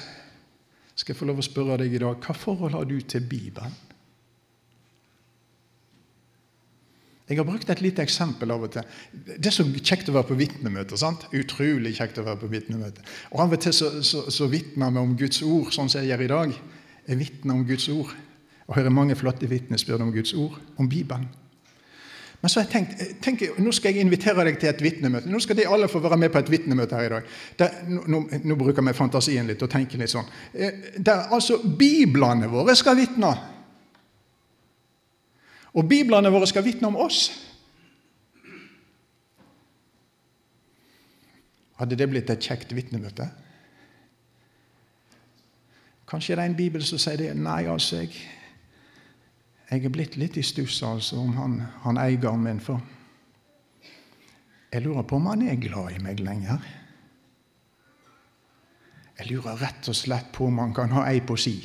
Skal 0.96 1.14
jeg 1.14 1.20
få 1.20 1.26
lov 1.26 1.42
å 1.42 1.46
spørre 1.46 1.78
deg 1.82 1.94
i 1.94 2.02
dag, 2.02 2.18
hva 2.22 2.34
forhold 2.38 2.74
har 2.74 2.86
du 2.90 3.00
til 3.02 3.22
Bibelen? 3.30 3.93
Jeg 7.30 7.40
har 7.40 7.48
brukt 7.48 7.70
et 7.72 7.82
lite 7.82 8.04
eksempel 8.04 8.52
av 8.52 8.66
og 8.66 8.74
til. 8.74 8.88
Det 9.14 9.48
er 9.48 9.56
så 9.56 9.64
kjekt 9.64 10.10
å 10.12 10.16
være 10.18 10.28
på 10.34 10.40
vitnemøte. 10.42 10.98
sant? 11.00 11.24
Utrolig 11.32 11.96
kjekt 11.96 12.20
å 12.20 12.26
være 12.26 12.42
på 12.42 12.50
vitnemøte. 12.52 13.06
Og 13.32 13.46
Av 13.46 13.56
og 13.56 13.62
til 13.64 13.74
så, 13.74 13.92
så, 14.04 14.26
så 14.28 14.50
vitner 14.52 14.92
vi 14.92 15.00
om 15.00 15.14
Guds 15.20 15.40
ord, 15.42 15.72
sånn 15.72 15.90
som 15.90 16.02
jeg 16.02 16.12
gjør 16.12 16.26
i 16.26 16.34
dag. 16.34 16.58
Jeg 17.08 17.20
vitner 17.22 17.56
om 17.56 17.64
Guds 17.68 17.88
ord 17.94 18.12
og 18.64 18.76
hører 18.76 18.96
mange 18.96 19.16
flotte 19.16 19.48
vitnesbyrd 19.48 20.04
om 20.04 20.12
Guds 20.12 20.34
ord, 20.40 20.60
om 20.80 20.90
Bibelen. 20.90 21.30
Men 22.44 22.52
så 22.52 22.60
har 22.60 22.66
jeg 22.68 22.74
tenkt, 22.74 23.02
tenk, 23.24 23.42
nå 23.64 23.72
skal 23.72 23.94
jeg 23.96 24.04
invitere 24.04 24.44
deg 24.44 24.58
til 24.60 24.68
et 24.68 24.82
vitnemøte. 24.84 25.30
Nå 25.32 25.40
skal 25.40 25.56
de 25.56 25.64
alle 25.64 25.88
få 25.88 26.02
være 26.04 26.18
med 26.20 26.32
på 26.32 26.42
et 26.44 26.50
vitnemøte 26.52 26.98
her 27.00 27.06
i 27.08 27.12
dag. 27.14 27.30
Der, 27.60 27.78
nå, 27.88 28.20
nå, 28.44 28.58
bruker 28.60 28.84
vi 28.84 28.94
fantasien 28.98 29.48
litt 29.48 29.64
og 29.64 29.72
tenker 29.72 30.02
litt 30.02 30.12
sånn. 30.12 30.28
Eh, 30.52 30.90
der 31.00 31.30
altså 31.32 31.62
Biblene 31.64 32.52
våre 32.52 32.76
skal 32.76 33.00
vitne. 33.00 33.32
Og 35.74 35.88
Biblene 35.90 36.30
våre 36.34 36.48
skal 36.50 36.66
vitne 36.66 36.90
om 36.90 37.00
oss. 37.02 37.26
Hadde 41.80 41.98
det 41.98 42.10
blitt 42.12 42.30
et 42.30 42.46
kjekt 42.46 42.76
vitnemøte? 42.78 43.26
Kanskje 46.10 46.38
det 46.38 46.44
er 46.44 46.52
en 46.52 46.58
bibel 46.58 46.84
som 46.86 47.02
sier 47.02 47.18
det. 47.18 47.32
Nei, 47.34 47.64
altså, 47.66 48.04
jeg, 48.04 48.14
jeg 49.72 49.82
er 49.82 49.94
blitt 49.94 50.18
litt 50.22 50.38
i 50.38 50.46
stuss 50.46 50.84
altså, 50.86 51.18
om 51.24 51.34
han, 51.40 51.58
han 51.88 51.98
eieren 51.98 52.44
min. 52.46 52.62
For 52.62 52.78
jeg 54.70 54.86
lurer 54.86 55.08
på 55.10 55.18
om 55.18 55.32
han 55.32 55.48
er 55.50 55.58
glad 55.62 55.96
i 55.96 56.02
meg 56.04 56.22
lenger. 56.22 56.62
Jeg 59.18 59.32
lurer 59.32 59.58
rett 59.62 59.90
og 59.90 59.98
slett 59.98 60.30
på 60.34 60.48
om 60.50 60.62
han 60.62 60.74
kan 60.78 60.94
ha 60.94 61.08
ei 61.10 61.22
på 61.26 61.38
si. 61.38 61.58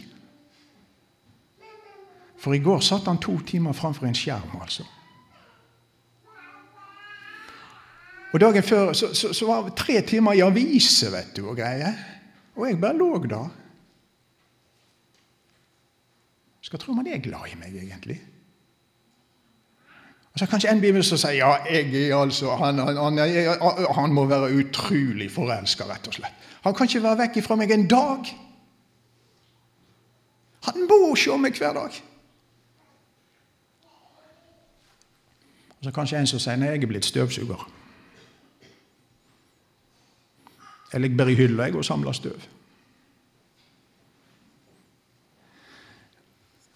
For 2.39 2.55
i 2.55 2.63
går 2.63 2.81
satt 2.85 3.09
han 3.11 3.19
to 3.19 3.39
timer 3.47 3.75
framfor 3.75 4.07
en 4.07 4.17
skjerm, 4.17 4.55
altså. 4.61 4.87
Og 8.33 8.41
Dagen 8.41 8.63
før 8.63 8.93
så, 8.93 9.15
så, 9.17 9.33
så 9.33 9.47
var 9.49 9.65
det 9.65 9.77
tre 9.77 10.01
timer 10.05 10.37
i 10.37 10.45
aviser 10.45 11.11
vet 11.15 11.37
du, 11.37 11.47
og 11.49 11.57
greier. 11.57 11.97
Og 12.57 12.67
jeg 12.69 12.81
bare 12.81 12.99
lå 12.99 13.13
der. 13.25 13.47
Skal 16.61 16.83
tro 16.83 16.93
man 16.93 17.07
er 17.09 17.23
glad 17.25 17.49
i 17.49 17.57
meg, 17.57 17.77
egentlig. 17.81 18.19
Og 20.35 20.39
så 20.39 20.47
Kanskje 20.47 20.71
en 20.71 20.83
bibel 20.83 21.05
som 21.05 21.19
sier 21.19 21.41
ja, 21.41 21.55
jeg 21.67 22.11
er 22.11 22.17
altså, 22.19 22.53
han, 22.61 22.79
han, 22.79 22.99
han, 23.19 23.89
han 23.97 24.13
må 24.13 24.27
være 24.29 24.53
utrolig 24.61 25.31
forelska, 25.33 25.89
rett 25.89 26.11
og 26.11 26.19
slett. 26.19 26.45
Han 26.67 26.77
kan 26.77 26.91
ikke 26.91 27.03
være 27.03 27.21
vekk 27.23 27.41
ifra 27.41 27.57
meg 27.57 27.73
en 27.73 27.89
dag. 27.89 28.29
Han 30.69 30.85
må 30.91 31.17
se 31.17 31.39
meg 31.41 31.57
hver 31.57 31.75
dag. 31.79 31.97
Og 35.79 35.85
så 35.85 35.91
kanskje 35.95 36.19
en 36.19 36.27
som 36.27 36.43
sier 36.43 36.59
nei, 36.59 36.73
jeg 36.75 36.83
er 36.83 36.91
blitt 36.91 37.07
støvsuger. 37.07 37.67
Jeg 40.93 41.01
ligger 41.01 41.17
bare 41.17 41.33
i 41.33 41.39
hylla 41.39 41.69
og 41.77 41.85
samler 41.85 42.17
støv. 42.17 42.47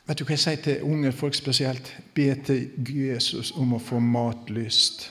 Vet 0.07 0.19
du 0.19 0.27
hva 0.27 0.35
jeg 0.35 0.43
sier 0.43 0.63
til 0.63 0.85
unge 0.85 1.13
folk 1.15 1.35
spesielt? 1.35 1.89
Be 2.15 2.29
til 2.45 2.71
Jesus 2.85 3.55
om 3.57 3.75
å 3.75 3.81
få 3.81 4.01
matlyst. 4.03 5.07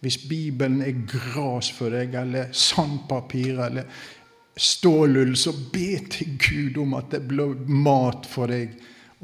Hvis 0.00 0.18
Bibelen 0.28 0.82
er 0.82 1.04
gras 1.08 1.70
for 1.72 1.92
deg, 1.94 2.14
eller 2.18 2.52
sandpapir, 2.52 3.60
eller 3.68 3.86
stålull, 4.56 5.36
så 5.36 5.52
be 5.72 6.00
til 6.10 6.36
Gud 6.40 6.82
om 6.82 6.96
at 6.98 7.10
det 7.14 7.22
blir 7.28 7.56
mat 7.68 8.26
for 8.28 8.50
deg 8.52 8.74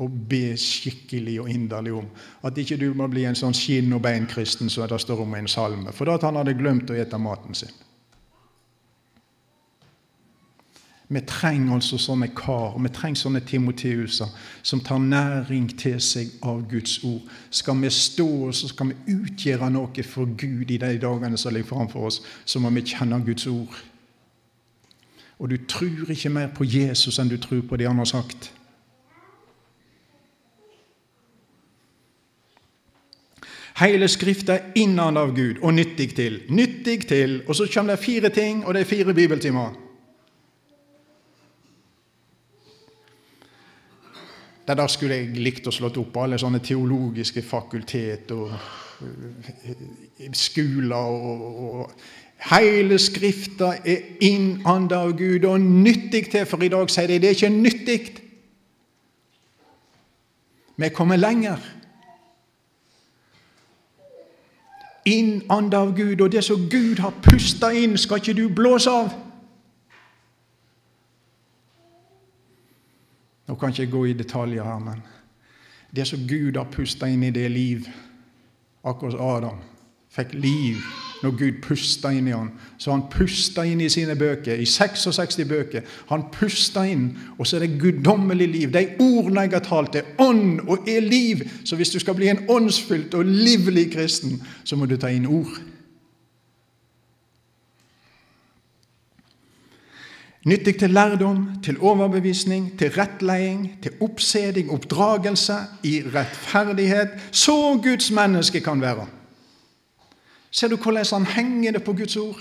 og 0.00 0.12
be 0.28 0.57
skikkelig 0.57 1.40
og 1.42 1.50
inderlig 1.52 1.92
om. 1.92 2.09
At 2.44 2.59
ikke 2.59 2.78
du 2.81 2.88
må 2.96 3.09
bli 3.12 3.26
en 3.28 3.37
sånn 3.37 3.57
skinn 3.57 3.92
og 3.92 4.02
bein-kristen 4.05 4.72
som 4.72 4.88
det 4.88 5.00
står 5.02 5.20
om 5.24 5.35
i 5.37 5.42
en 5.42 5.50
salme. 5.50 5.92
For 5.92 6.09
da 6.09 6.16
at 6.16 6.24
han 6.28 6.38
hadde 6.40 6.57
glemt 6.57 6.90
å 6.90 6.96
ete 6.96 7.20
maten 7.20 7.57
sin. 7.57 7.72
Vi 11.12 11.20
trenger 11.28 11.74
altså 11.76 11.98
sånne 12.00 12.31
kar, 12.33 12.78
vi 12.81 12.88
trenger 12.88 13.20
sånne 13.20 13.42
Timoteuser 13.44 14.31
som 14.64 14.81
tar 14.81 15.02
næring 15.02 15.66
til 15.76 15.98
seg 16.00 16.31
av 16.40 16.62
Guds 16.70 17.02
ord. 17.05 17.26
Skal 17.52 17.83
vi 17.83 17.90
stå 17.92 18.28
og 18.46 18.55
så 18.57 18.70
skal 18.70 18.94
vi 18.94 19.18
utgjøre 19.18 19.68
noe 19.74 20.07
for 20.09 20.31
Gud 20.40 20.72
i 20.72 20.81
de 20.81 20.94
dagene 21.02 21.37
som 21.37 21.52
ligger 21.52 21.68
framfor 21.74 22.09
oss, 22.09 22.22
så 22.48 22.62
må 22.64 22.72
vi 22.72 22.87
kjenne 22.94 23.20
Guds 23.26 23.44
ord. 23.50 23.76
Og 25.37 25.50
du 25.50 25.59
tror 25.68 26.09
ikke 26.14 26.33
mer 26.33 26.48
på 26.55 26.64
Jesus 26.64 27.18
enn 27.20 27.28
du 27.28 27.37
tror 27.37 27.61
på 27.68 27.76
det 27.76 27.90
han 27.90 28.00
har 28.00 28.09
sagt. 28.09 28.52
Hele 33.80 34.08
Skrifta 34.08 34.54
er 34.58 34.74
innad 34.76 35.16
av 35.16 35.32
Gud 35.37 35.62
og 35.62 35.74
nyttig 35.74 36.11
til. 36.16 36.42
Nyttig 36.52 37.06
til. 37.08 37.40
Og 37.48 37.56
så 37.56 37.68
kommer 37.72 37.96
det 37.96 38.04
fire 38.04 38.28
ting, 38.28 38.66
og 38.66 38.74
det 38.74 38.82
er 38.82 38.90
fire 38.90 39.14
bibeltimer. 39.14 39.72
Det 44.68 44.76
der 44.78 44.87
skulle 44.87 45.16
jeg 45.18 45.42
likt 45.42 45.66
å 45.66 45.74
slått 45.74 45.98
opp 45.98 46.16
alle 46.22 46.38
sånne 46.38 46.61
teologiske 46.62 47.42
fakultet 47.42 48.30
og 48.30 48.52
eh, 48.52 50.28
skoler 50.38 50.96
og, 50.96 51.64
og 51.66 51.96
Hele 52.50 52.98
Skrifta 52.98 53.76
er 53.87 54.16
innanda 54.26 55.04
av 55.04 55.12
Gud 55.18 55.44
og 55.46 55.61
nyttig 55.62 56.24
til, 56.32 56.46
for 56.46 56.62
i 56.62 56.70
dag 56.72 56.90
sier 56.90 57.06
de 57.11 57.20
det 57.22 57.28
er 57.30 57.37
ikke 57.37 57.50
nyttig. 57.54 58.00
Vi 60.74 60.88
kommer 60.90 61.20
kommet 61.20 61.22
lenger. 65.04 65.42
innanda 65.42 65.78
av 65.78 65.96
Gud, 65.96 66.20
og 66.20 66.32
det 66.32 66.44
som 66.44 66.68
Gud 66.70 66.98
har 66.98 67.12
pusta 67.22 67.72
inn, 67.72 67.98
skal 67.98 68.16
ikke 68.16 68.34
du 68.34 68.48
blåse 68.48 68.90
av. 68.90 69.10
Nå 73.48 73.54
kan 73.54 73.68
ikke 73.68 73.82
jeg 73.82 73.90
gå 73.90 74.04
i 74.06 74.12
detaljer 74.12 74.64
her, 74.64 74.78
men 74.78 75.02
det 75.90 76.06
som 76.06 76.18
Gud 76.28 76.56
har 76.56 76.64
pusta 76.64 77.06
inn 77.06 77.22
i 77.22 77.30
det 77.30 77.50
liv, 77.50 77.88
akkurat 78.84 79.20
Adam 79.20 79.58
fikk 80.12 80.34
liv 80.34 80.78
når 81.22 81.35
Gud 81.38 81.58
pusta 81.62 82.11
inn 82.12 82.28
i 82.28 82.35
han. 82.35 82.50
Så 82.78 82.90
han 82.90 83.04
pusta 83.11 83.64
inn 83.66 83.80
i 83.80 83.90
sine 83.92 84.16
bøker, 84.18 84.58
i 84.58 84.66
66 84.66 85.38
bøker. 85.48 85.87
Han 86.11 86.26
pusta 86.35 86.85
inn, 86.88 87.11
og 87.38 87.46
så 87.46 87.56
er 87.56 87.66
det 87.66 87.80
guddommelig 87.80 88.48
liv. 88.48 88.72
De 88.74 88.87
ordene 88.98 89.46
jeg 89.46 89.54
har 89.54 89.66
talt, 89.66 89.98
er 89.98 90.22
ånd 90.22 90.64
og 90.66 90.88
er 90.90 91.04
liv. 91.04 91.44
Så 91.64 91.78
hvis 91.78 91.94
du 91.94 92.00
skal 92.02 92.18
bli 92.18 92.30
en 92.32 92.44
åndsfylt 92.50 93.14
og 93.14 93.28
livlig 93.28 93.92
kristen, 93.94 94.40
så 94.64 94.76
må 94.76 94.90
du 94.90 94.96
ta 94.98 95.12
inn 95.12 95.30
ord. 95.30 95.61
Nyttig 100.42 100.74
til 100.80 100.90
lærdom, 100.90 101.62
til 101.62 101.78
overbevisning, 101.78 102.72
til 102.78 102.90
rettleding, 102.90 103.76
til 103.82 103.92
oppseding, 104.02 104.72
oppdragelse, 104.74 105.54
i 105.87 106.00
rettferdighet. 106.02 107.14
Så 107.30 107.78
Guds 107.82 108.11
menneske 108.11 108.61
kan 108.61 108.80
være. 108.80 109.06
Ser 110.52 110.68
du 110.68 110.76
hvordan 110.76 111.06
han 111.12 111.26
henger 111.26 111.72
det 111.72 111.84
på 111.84 111.94
Guds 111.96 112.16
ord? 112.16 112.40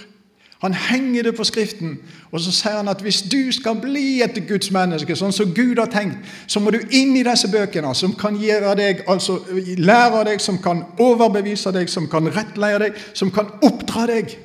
Han 0.62 0.74
henger 0.74 1.24
det 1.24 1.36
på 1.36 1.44
Skriften, 1.44 1.96
og 2.32 2.42
så 2.44 2.52
sier 2.54 2.76
han 2.78 2.90
at 2.92 3.00
hvis 3.02 3.24
du 3.32 3.50
skal 3.52 3.80
bli 3.82 4.22
et 4.22 4.36
Guds 4.46 4.70
menneske, 4.72 5.16
sånn 5.18 5.34
som 5.34 5.56
Gud 5.58 5.80
har 5.82 5.90
tenkt, 5.90 6.20
så 6.46 6.62
må 6.62 6.70
du 6.70 6.78
inn 6.94 7.16
i 7.18 7.24
disse 7.26 7.50
bøkene, 7.50 7.96
som 7.98 8.14
kan 8.14 8.38
gjøre 8.38 8.76
deg, 8.78 9.02
altså 9.10 9.40
lære 9.82 10.22
deg, 10.30 10.44
som 10.44 10.60
kan 10.62 10.84
overbevise 11.02 11.74
deg, 11.74 11.90
som 11.90 12.06
kan 12.12 12.30
rettleie 12.30 12.78
deg, 12.84 13.02
som 13.18 13.34
kan 13.34 13.50
oppdra 13.66 14.06
deg. 14.12 14.38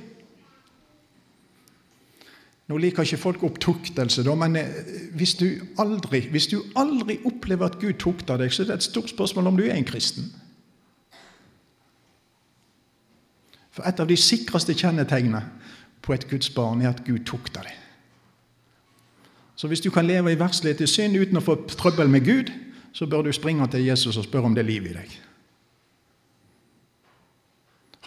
Nå 2.67 2.81
liker 2.81 3.05
ikke 3.05 3.21
folk 3.21 3.45
opptuktelse, 3.47 4.25
da, 4.27 4.39
men 4.41 4.57
eh, 4.57 4.81
hvis 5.21 5.37
du, 5.39 5.47
aldri, 5.79 6.25
hvis 6.33 6.49
du 6.51 6.57
aldri 6.81 7.21
opplever 7.29 7.69
at 7.69 7.77
Gud 7.83 8.01
tukter 8.01 8.41
deg, 8.41 8.57
så 8.57 8.65
er 8.65 8.73
det 8.73 8.81
et 8.81 8.89
stort 8.89 9.13
spørsmål 9.13 9.53
om 9.53 9.61
du 9.61 9.67
er 9.69 9.77
en 9.77 9.87
kristen. 9.87 10.33
For 13.77 13.85
et 13.85 14.01
av 14.01 14.09
de 14.09 14.17
sikreste 14.17 14.73
kjennetegnene 14.73 15.43
på 16.03 16.15
et 16.15 16.25
Guds 16.31 16.49
barn 16.55 16.81
er 16.81 16.95
at 16.95 17.05
Gud 17.05 17.27
tukter 17.29 17.67
deg. 17.67 17.75
Så 19.57 19.69
hvis 19.69 19.81
du 19.85 19.91
kan 19.93 20.07
leve 20.07 20.33
i 20.33 20.39
verslighet 20.41 20.81
i 20.85 20.89
synd 20.89 21.17
uten 21.17 21.41
å 21.41 21.45
få 21.45 21.59
trøbbel 21.69 22.09
med 22.13 22.25
Gud, 22.25 22.53
så 22.97 23.09
bør 23.09 23.27
du 23.27 23.33
springe 23.33 23.67
til 23.73 23.85
Jesus 23.85 24.17
og 24.17 24.25
spørre 24.25 24.49
om 24.49 24.57
det 24.57 24.65
er 24.65 24.71
liv 24.71 24.89
i 24.89 24.97
deg. 24.97 25.15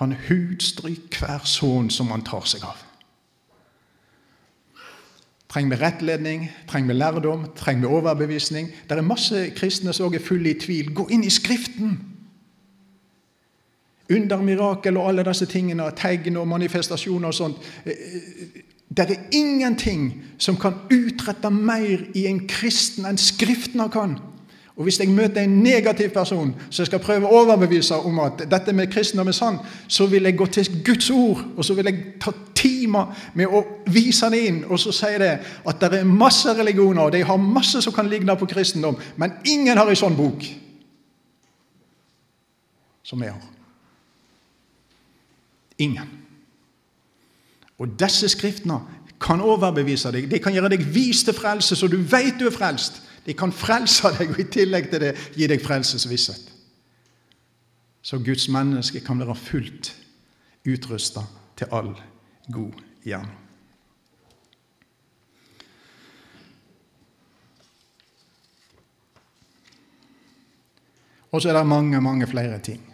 Han 0.02 0.16
hudstryker 0.30 1.26
hver 1.26 1.46
sønn 1.50 1.90
som 1.94 2.10
han 2.14 2.24
tar 2.26 2.46
seg 2.50 2.64
av. 2.66 2.86
Trenger 5.50 5.74
vi 5.74 5.82
rettledning, 5.82 6.46
trenger 6.70 6.94
vi 6.94 6.98
lærdom, 6.98 7.48
trenger 7.58 7.88
vi 7.88 7.98
overbevisning? 7.98 8.70
Det 8.86 8.98
er 8.98 9.06
masse 9.06 9.48
kristne 9.58 9.94
som 9.94 10.08
også 10.08 10.22
er 10.22 10.26
fulle 10.26 10.54
i 10.54 10.60
tvil. 10.62 10.94
Gå 10.94 11.10
inn 11.14 11.26
i 11.26 11.34
Skriften! 11.34 11.98
Under, 14.10 14.42
mirakel 14.42 14.98
og 14.98 15.10
alle 15.10 15.24
disse 15.28 15.46
tingene, 15.46 15.92
tegn 15.96 16.38
og 16.42 16.48
manifestasjoner 16.50 17.30
og 17.30 17.34
sånt. 17.34 17.70
Eh, 17.86 17.92
eh, 17.92 18.66
det 18.90 19.06
er 19.06 19.28
ingenting 19.32 20.24
som 20.38 20.58
kan 20.58 20.74
utrette 20.90 21.50
mer 21.54 22.08
i 22.18 22.26
en 22.26 22.42
kristen 22.50 23.06
enn 23.06 23.22
Skriftene 23.22 23.86
kan. 23.94 24.18
Og 24.80 24.84
Hvis 24.84 25.00
jeg 25.00 25.10
møter 25.10 25.42
en 25.42 25.60
negativ 25.60 26.10
person 26.10 26.54
som 26.70 26.86
skal 26.88 27.02
prøve 27.04 27.28
å 27.28 27.42
overbevise 27.42 27.98
om 28.08 28.22
at 28.24 28.46
dette 28.48 28.74
med 28.74 28.88
kristendom 28.88 29.28
er 29.28 29.36
sann, 29.36 29.58
så 29.88 30.08
vil 30.08 30.24
jeg 30.24 30.38
gå 30.40 30.46
til 30.46 30.70
Guds 30.86 31.10
ord 31.10 31.42
og 31.58 31.66
så 31.66 31.76
vil 31.76 31.86
jeg 31.92 32.14
ta 32.24 32.32
timer 32.56 33.12
med 33.36 33.52
å 33.52 33.62
vise 33.92 34.30
det 34.32 34.40
inn. 34.48 34.64
Og 34.70 34.80
så 34.80 34.96
sier 34.96 35.20
det 35.20 35.34
at 35.68 35.84
det 35.84 36.00
er 36.00 36.08
masse 36.08 36.56
religioner, 36.56 37.04
og 37.04 37.12
de 37.12 37.24
har 37.28 37.38
masse 37.44 37.82
som 37.84 37.94
kan 37.94 38.08
ligne 38.08 38.36
på 38.40 38.48
kristendom, 38.48 38.98
men 39.18 39.36
ingen 39.44 39.78
har 39.78 39.90
en 39.90 40.00
sånn 40.00 40.18
bok 40.18 40.48
som 43.04 43.24
jeg 43.24 43.36
har. 43.36 43.59
Ingen. 45.80 46.10
Og 47.80 47.94
disse 48.00 48.30
skriftene 48.30 48.80
kan 49.20 49.42
overbevise 49.44 50.12
deg. 50.12 50.30
De 50.32 50.40
kan 50.40 50.56
gjøre 50.56 50.72
deg 50.76 50.86
vis 50.94 51.24
til 51.28 51.36
frelse, 51.36 51.76
så 51.76 51.88
du 51.88 51.98
vet 51.98 52.40
du 52.40 52.48
er 52.48 52.56
frelst. 52.56 53.02
De 53.26 53.36
kan 53.38 53.52
frelse 53.56 54.12
deg, 54.18 54.32
og 54.34 54.40
i 54.40 54.48
tillegg 54.52 54.90
til 54.92 55.04
det 55.04 55.14
gi 55.36 55.48
deg 55.48 55.64
frelsesvisshet. 55.64 56.48
Så 58.02 58.20
Guds 58.24 58.48
menneske 58.52 59.04
kan 59.04 59.20
være 59.20 59.36
fullt 59.36 59.92
utrusta 60.68 61.24
til 61.60 61.68
all 61.72 61.92
god 62.52 62.80
gjerning. 63.04 63.36
Og 71.30 71.42
så 71.42 71.52
er 71.52 71.60
det 71.60 71.68
mange, 71.68 72.02
mange 72.02 72.28
flere 72.28 72.58
ting 72.60 72.89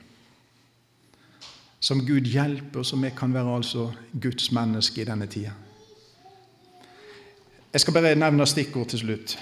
som 1.86 2.02
Gud 2.02 2.26
hjelper, 2.26 2.84
som 2.84 3.04
vi 3.04 3.12
kan 3.14 3.34
være 3.34 3.56
altså 3.56 3.92
Guds 4.22 4.52
menneske 4.52 5.02
i 5.02 5.06
denne 5.06 5.28
tida. 5.30 5.52
Jeg 7.74 7.82
skal 7.82 7.94
bare 7.94 8.16
nevne 8.16 8.48
stikkord 8.48 8.88
til 8.88 9.00
slutt. 9.00 9.36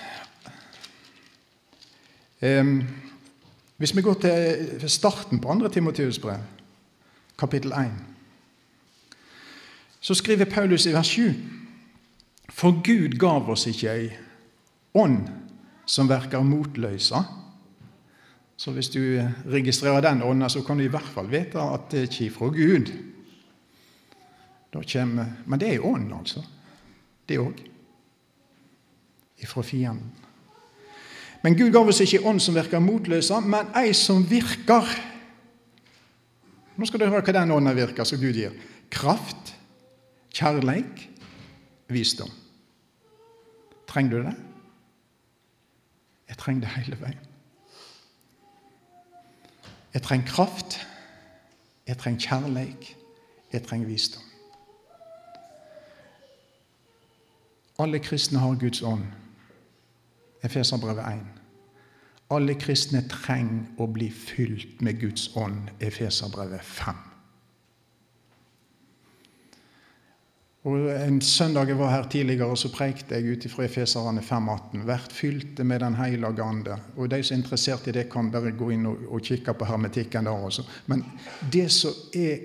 Hvis 3.78 3.96
vi 3.96 4.02
går 4.02 4.14
til 4.14 4.90
starten 4.90 5.40
på 5.40 5.54
2. 5.62 5.68
Timoteus 5.68 6.20
brev, 6.20 6.42
kapittel 7.40 7.72
1, 7.72 7.92
så 10.02 10.14
skriver 10.14 10.46
Paulus 10.46 10.86
i 10.86 10.94
vers 10.94 11.08
7.: 11.08 11.32
For 12.50 12.72
Gud 12.84 13.18
gav 13.20 13.50
oss 13.50 13.68
ikke 13.68 13.96
ei 13.96 14.10
ånd 14.94 15.30
som 15.86 16.10
verker 16.10 16.44
motløsa. 16.44 17.24
Så 18.64 18.72
hvis 18.72 18.88
du 18.94 19.20
registrerer 19.52 20.02
den 20.06 20.22
ånda, 20.24 20.48
så 20.48 20.62
kan 20.64 20.80
du 20.80 20.86
i 20.86 20.92
hvert 20.92 21.08
fall 21.12 21.28
vite 21.28 21.60
at 21.60 21.90
det 21.92 22.00
er 22.00 22.06
ikke 22.08 22.36
fra 22.38 22.48
Gud. 22.56 22.92
Kommer, 24.74 25.26
men 25.46 25.60
det 25.60 25.74
er 25.74 25.86
ånd, 25.86 26.14
altså. 26.16 26.42
Det 27.30 27.40
òg. 27.40 27.60
Ifra 29.44 29.62
fienden. 29.62 30.14
Men 31.44 31.58
Gud 31.60 31.74
gav 31.76 31.92
oss 31.92 32.00
ikke 32.02 32.24
ånd 32.24 32.40
som 32.42 32.56
virker 32.56 32.80
motløse, 32.80 33.42
men 33.44 33.76
ei 33.76 33.92
som 33.94 34.24
virker. 34.30 34.88
Nå 36.80 36.88
skal 36.88 37.04
du 37.04 37.10
høre 37.10 37.20
hva 37.20 37.36
den 37.36 37.52
ånden 37.52 37.78
virker 37.78 38.08
som 38.08 38.22
Gud 38.24 38.40
gir. 38.40 38.56
Kraft, 38.90 39.54
kjærleik, 40.34 41.04
visdom. 41.92 42.32
Trenger 43.92 44.16
du 44.16 44.24
det? 44.32 44.36
Jeg 46.32 46.40
trenger 46.40 46.66
det 46.66 46.76
hele 46.80 47.04
veien. 47.04 47.33
Jeg 49.94 50.02
trenger 50.02 50.28
kraft, 50.28 50.88
jeg 51.88 51.98
trenger 51.98 52.20
kjærleik, 52.20 52.98
jeg 53.54 53.64
trenger 53.64 53.88
visdom. 53.88 54.24
Alle 57.80 58.00
kristne 58.00 58.40
har 58.40 58.60
Guds 58.60 58.82
ånd. 58.82 59.06
Efeserbrevet 60.44 61.06
1. 61.14 61.24
Alle 62.32 62.56
kristne 62.56 63.04
trenger 63.10 63.82
å 63.82 63.88
bli 63.88 64.10
fylt 64.12 64.82
med 64.82 65.00
Guds 65.02 65.30
ånd. 65.36 65.70
Efeserbrevet 65.80 66.62
5. 66.62 67.13
Og 70.64 70.88
En 70.96 71.22
søndag 71.22 71.68
jeg 71.68 71.78
var 71.80 71.92
her 71.92 72.06
tidligere, 72.08 72.58
så 72.58 72.70
prekte 72.72 73.16
jeg 73.16 73.36
ut 73.36 73.48
fra 73.52 73.66
Efeserne 73.66 74.22
5,18. 74.24 74.86
Vært 74.88 75.12
fylte 75.12 75.64
med 75.64 75.80
Den 75.84 75.96
hellige 76.00 76.44
ande. 76.44 76.78
Og 76.96 77.12
De 77.12 77.24
som 77.24 77.36
er 77.36 77.42
interessert 77.42 77.88
i 77.88 77.92
det, 77.92 78.10
kan 78.10 78.32
bare 78.32 78.56
gå 78.56 78.70
inn 78.72 78.86
og, 78.88 79.04
og 79.10 79.22
kikke 79.22 79.54
på 79.54 79.68
hermetikken 79.68 80.26
der 80.26 80.32
også. 80.48 80.64
Men 80.88 81.04
det 81.52 81.72
som 81.72 81.92
er 82.16 82.38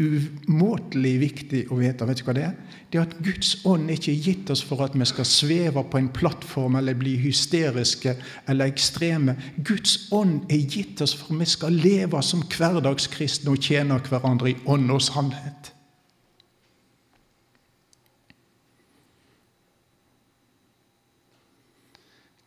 umåtelig 0.00 1.12
viktig 1.20 1.60
å 1.70 1.78
vite. 1.80 2.06
Vet 2.08 2.22
du 2.22 2.24
hva 2.24 2.34
det 2.36 2.44
er? 2.46 2.54
Det 2.90 2.98
er 2.98 3.04
at 3.04 3.18
Guds 3.24 3.50
ånd 3.68 3.90
ikke 3.92 4.12
er 4.14 4.22
gitt 4.24 4.52
oss 4.52 4.62
for 4.64 4.80
at 4.84 4.94
vi 4.96 5.08
skal 5.08 5.28
sveve 5.28 5.82
på 5.92 6.00
en 6.00 6.08
plattform 6.14 6.78
eller 6.80 6.96
bli 6.98 7.16
hysteriske 7.20 8.14
eller 8.48 8.72
ekstreme. 8.72 9.36
Guds 9.58 10.08
ånd 10.16 10.46
er 10.48 10.64
gitt 10.64 11.02
oss 11.04 11.14
for 11.18 11.34
at 11.34 11.42
vi 11.42 11.50
skal 11.52 11.76
leve 11.84 12.22
som 12.24 12.46
hverdagskristne 12.48 13.52
og 13.52 13.60
tjene 13.60 14.00
hverandre 14.08 14.54
i 14.54 14.56
ånd 14.70 14.88
og 14.94 15.04
sannhet. 15.04 15.74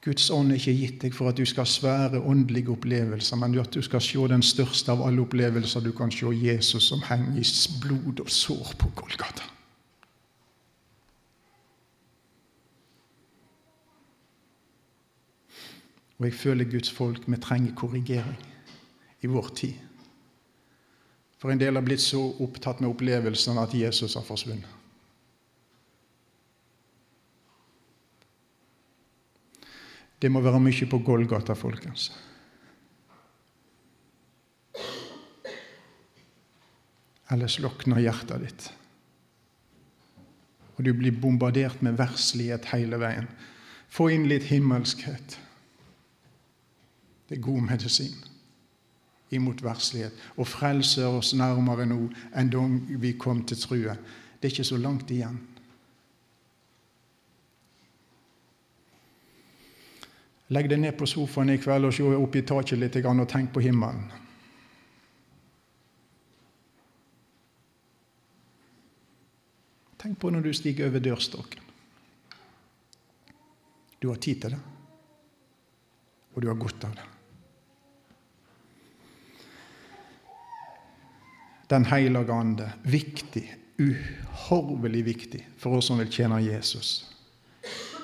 Guds 0.04 0.26
ånd 0.36 0.52
er 0.52 0.60
ikke 0.60 0.76
gitt 0.76 1.00
deg 1.06 1.13
for 1.16 1.32
at 1.32 1.38
du 1.39 1.46
skal 1.48 1.63
ha 1.63 1.72
svære 1.72 2.20
åndelige 2.20 2.74
opplevelser, 2.74 3.39
men 3.39 3.56
at 3.62 3.72
du 3.72 3.80
skal 3.86 4.04
se 4.04 4.20
den 4.28 4.44
største 4.44 4.92
av 4.92 5.04
alle 5.06 5.24
opplevelser 5.24 5.86
du 5.86 5.94
kan 5.96 6.12
se 6.12 6.28
Jesus 6.36 6.89
som 6.92 7.04
henger 7.08 7.39
i 7.39 7.46
blod 7.80 8.20
og 8.20 8.30
sår 8.30 8.74
på 8.82 8.92
Golgata. 9.00 9.48
Og 16.20 16.28
jeg 16.28 16.36
føler 16.39 16.72
Guds 16.72 16.92
folk, 16.92 17.24
vi 17.28 17.39
trenger 17.39 17.76
korrigering 17.76 18.44
i 19.24 19.28
vår 19.28 19.50
tid. 19.56 19.74
For 21.39 21.52
en 21.52 21.60
del 21.60 21.76
har 21.76 21.84
blitt 21.84 22.04
så 22.04 22.22
opptatt 22.44 22.80
med 22.80 22.92
opplevelsen 22.92 23.60
at 23.60 23.74
Jesus 23.76 24.16
har 24.16 24.24
forsvunnet. 24.24 24.83
Det 30.24 30.30
må 30.32 30.40
være 30.40 30.62
mye 30.64 30.88
på 30.88 31.02
Golgata, 31.04 31.52
folkens. 31.52 32.08
Ellers 37.34 37.58
lokner 37.60 38.00
hjertet 38.00 38.46
ditt. 38.46 38.68
Og 40.78 40.86
du 40.88 40.94
blir 40.96 41.20
bombardert 41.20 41.84
med 41.84 42.00
verslighet 42.00 42.72
hele 42.72 43.02
veien. 43.04 43.28
Få 43.92 44.08
inn 44.16 44.30
litt 44.32 44.48
himmelskhet. 44.48 45.36
Det 47.28 47.38
er 47.38 47.44
god 47.44 47.68
medisin 47.68 48.16
imot 49.34 49.64
verslighet. 49.66 50.16
Og 50.40 50.48
frelser 50.48 51.12
oss 51.12 51.34
nærmere 51.36 51.90
nå 51.90 52.06
enn 52.38 52.54
da 52.54 52.64
vi 53.02 53.18
kom 53.20 53.44
til 53.44 53.60
true. 53.60 53.98
Det 54.40 54.48
er 54.48 54.56
ikke 54.56 54.72
så 54.72 54.80
langt 54.80 55.12
igjen. 55.12 55.42
Legg 60.54 60.68
deg 60.70 60.82
ned 60.84 60.98
på 60.98 61.08
sofaen 61.10 61.50
i 61.54 61.58
kveld 61.62 61.88
og 61.88 61.96
se 61.96 62.04
opp 62.06 62.36
i 62.38 62.44
taket 62.46 62.78
litt 62.78 62.98
og 63.02 63.24
tenk 63.30 63.54
på 63.56 63.63
himmelen. 63.63 64.12
Tenk 70.04 70.20
på 70.20 70.30
når 70.30 70.44
du 70.44 70.52
stiger 70.54 70.92
over 70.92 71.00
dørstokken. 71.00 71.62
Du 74.04 74.10
har 74.10 74.20
tid 74.20 74.42
til 74.44 74.52
det, 74.52 74.60
og 76.36 76.44
du 76.44 76.50
har 76.50 76.60
godt 76.60 76.84
av 76.89 76.98
det. 76.98 77.06
Den 81.72 81.88
hellige 81.88 82.36
ande, 82.36 82.68
viktig, 82.84 83.46
uhorvelig 83.80 85.06
viktig 85.08 85.42
for 85.58 85.80
oss 85.80 85.88
som 85.88 86.04
vil 86.04 86.12
tjene 86.12 86.42
Jesus 86.44 86.92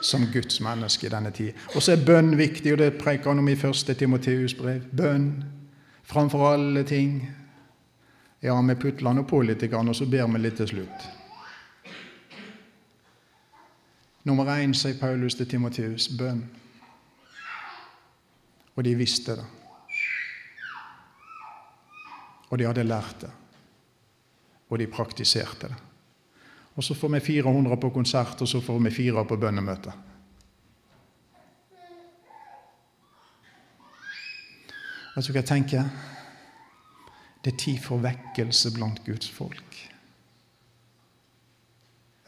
som 0.02 0.26
Guds 0.34 0.62
menneske 0.62 1.08
i 1.08 1.10
denne 1.10 1.32
tid. 1.32 1.54
Og 1.76 1.84
så 1.84 1.94
er 1.94 2.06
bønn 2.06 2.38
viktig, 2.38 2.74
og 2.74 2.82
det 2.82 2.98
preker 3.00 3.32
han 3.32 3.42
om 3.42 3.50
i 3.50 3.58
første 3.60 3.94
Timoteus 3.94 4.56
brev. 4.58 4.86
Bønn 4.96 5.32
framfor 6.04 6.54
alle 6.54 6.84
ting. 6.84 7.22
Ja, 8.42 8.56
vi 8.62 8.76
putler 8.76 9.14
nå 9.14 9.24
på 9.28 9.42
litt, 9.44 9.64
og 9.74 9.96
så 9.96 10.06
ber 10.06 10.28
vi 10.28 10.40
litt 10.40 10.58
til 10.62 10.68
slutt. 10.68 11.10
Nummer 14.24 14.52
én, 14.56 14.74
sier 14.74 15.00
Paulus 15.00 15.36
til 15.36 15.48
Timoteus, 15.48 16.10
bønn. 16.18 16.44
Og 18.76 18.84
de 18.84 18.96
visste 18.96 19.36
det. 19.36 19.46
Og 22.50 22.58
de 22.58 22.68
hadde 22.68 22.88
lært 22.88 23.22
det. 23.22 23.32
Og 24.70 24.80
de 24.80 24.88
praktiserte 24.88 25.68
det. 25.68 25.89
Og 26.80 26.84
så 26.84 26.96
får 26.96 27.10
vi 27.10 27.20
400 27.20 27.76
på 27.76 27.90
konsert, 27.92 28.42
og 28.42 28.48
så 28.48 28.62
får 28.64 28.78
vi 28.80 28.92
fire 28.92 29.26
på 29.28 29.36
bønnemøte. 29.36 29.92
Vet 35.12 35.28
du 35.28 35.34
hva 35.34 35.42
jeg 35.42 35.50
tenker? 35.50 35.90
Det 37.44 37.52
er 37.52 37.60
tid 37.66 37.84
for 37.84 38.00
vekkelse 38.00 38.72
blant 38.78 39.04
Guds 39.04 39.28
folk. 39.28 39.82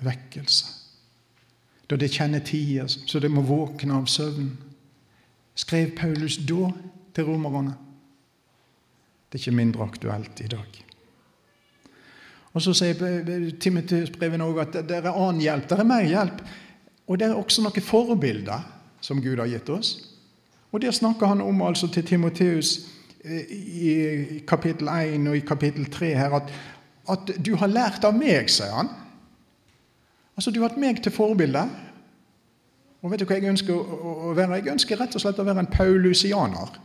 Vekkelse. 0.03 0.75
Da 1.87 1.95
det 1.95 2.11
kjenner 2.11 2.43
tider 2.43 2.91
så 2.91 3.23
det 3.23 3.31
må 3.31 3.47
våkne 3.47 4.03
av 4.03 4.11
søvn. 4.11 4.51
Skrev 5.55 5.95
Paulus 5.95 6.41
da 6.43 6.73
til 7.15 7.31
romerne? 7.31 7.77
Det 9.31 9.39
er 9.39 9.45
ikke 9.45 9.59
mindre 9.63 9.87
aktuelt 9.87 10.43
i 10.43 10.51
dag. 10.51 10.90
Og 12.53 12.61
Så 12.61 12.73
sier 12.75 13.51
Timoteus-brevet 13.59 14.43
òg 14.43 14.59
at 14.65 14.79
det 14.87 14.97
er 14.97 15.11
annen 15.11 15.41
hjelp. 15.41 15.69
Det 15.69 15.79
er 15.79 15.87
mer 15.87 16.03
hjelp. 16.03 16.41
Og 17.07 17.19
det 17.19 17.27
er 17.27 17.35
også 17.35 17.63
noen 17.63 17.83
forbilder 17.83 18.65
som 19.01 19.21
Gud 19.23 19.39
har 19.39 19.49
gitt 19.49 19.69
oss. 19.69 19.93
Og 20.71 20.81
Det 20.81 20.93
snakker 20.95 21.27
han 21.27 21.41
om 21.41 21.61
altså 21.61 21.87
til 21.87 22.05
Timoteus 22.05 22.79
eh, 23.23 23.51
i 23.51 24.39
kapittel 24.47 24.87
1 24.87 25.27
og 25.27 25.37
i 25.37 25.39
kapittel 25.39 25.85
3 25.91 26.13
her, 26.15 26.35
at, 26.35 26.51
at 27.09 27.31
du 27.45 27.55
har 27.55 27.67
lært 27.67 28.05
av 28.07 28.15
meg, 28.15 28.49
sier 28.49 28.71
han. 28.71 28.91
Altså, 30.35 30.51
Du 30.51 30.61
har 30.61 30.69
hatt 30.69 30.79
meg 30.79 31.03
til 31.03 31.11
forbilde. 31.11 31.65
Og 33.01 33.11
vet 33.11 33.19
du 33.19 33.25
hva 33.25 33.35
jeg 33.39 33.49
ønsker 33.49 33.73
å 33.75 34.31
være? 34.37 34.61
Jeg 34.61 34.75
ønsker 34.75 34.99
rett 34.99 35.15
og 35.15 35.23
slett 35.23 35.39
å 35.41 35.45
være 35.45 35.63
en 35.63 35.71
paulusianer. 35.73 36.79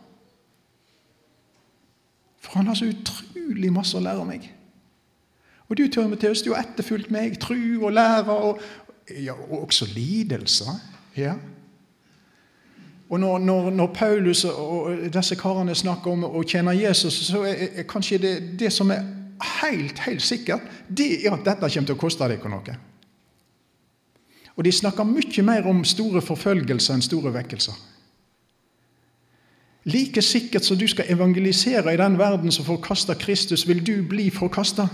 For 2.41 2.59
han 2.59 2.71
har 2.71 2.79
så 2.79 2.89
utrolig 2.89 3.73
masse 3.73 3.99
å 3.99 4.03
lære 4.03 4.25
meg. 4.25 4.47
Og 5.69 5.77
du, 5.79 5.87
Timoteus, 5.89 6.43
du 6.43 6.53
har 6.55 6.63
etterfulgt 6.63 7.11
meg, 7.11 7.39
tru 7.43 7.59
og 7.83 7.93
lære, 7.93 8.33
og, 8.33 8.61
ja, 9.11 9.35
og 9.51 9.63
også 9.67 9.89
lidelser. 9.95 10.79
Ja. 11.17 11.35
Og 13.09 13.21
når, 13.21 13.39
når, 13.39 13.71
når, 13.71 13.87
Paulus 13.95 14.45
og 14.45 14.91
disse 15.15 15.35
karene 15.39 15.75
snakker 15.75 16.11
om 16.11 16.25
å 16.27 16.43
tjene 16.43 16.75
Jesus, 16.75 17.21
så 17.29 17.45
er, 17.47 17.69
er 17.83 17.87
kanskje 17.89 18.19
det, 18.19 18.35
det, 18.59 18.73
som 18.75 18.91
er 18.91 19.05
helt, 19.63 19.99
helt 19.99 20.23
sikkert, 20.23 20.63
det 20.89 21.27
er 21.27 21.35
at 21.35 21.45
dette 21.47 21.71
kommer 21.71 21.91
til 21.91 21.99
å 21.99 22.01
koste 22.01 22.29
deg 22.31 22.47
noe. 22.51 22.79
Og 24.57 24.65
de 24.65 24.73
snakker 24.73 25.07
mye 25.07 25.45
mer 25.45 25.69
om 25.69 25.85
store 25.85 26.23
forfølgelser 26.25 26.97
enn 26.97 27.05
store 27.05 27.35
vekkelser. 27.35 27.77
Like 29.87 30.23
sikkert 30.25 30.67
som 30.67 30.79
du 30.79 30.87
skal 30.91 31.13
evangelisere 31.13 31.93
i 31.95 31.99
den 32.01 32.17
verden 32.19 32.51
som 32.51 32.67
forkaster 32.67 33.15
Kristus, 33.15 33.69
vil 33.69 33.85
du 33.87 34.01
bli 34.09 34.31
forkasta. 34.35 34.89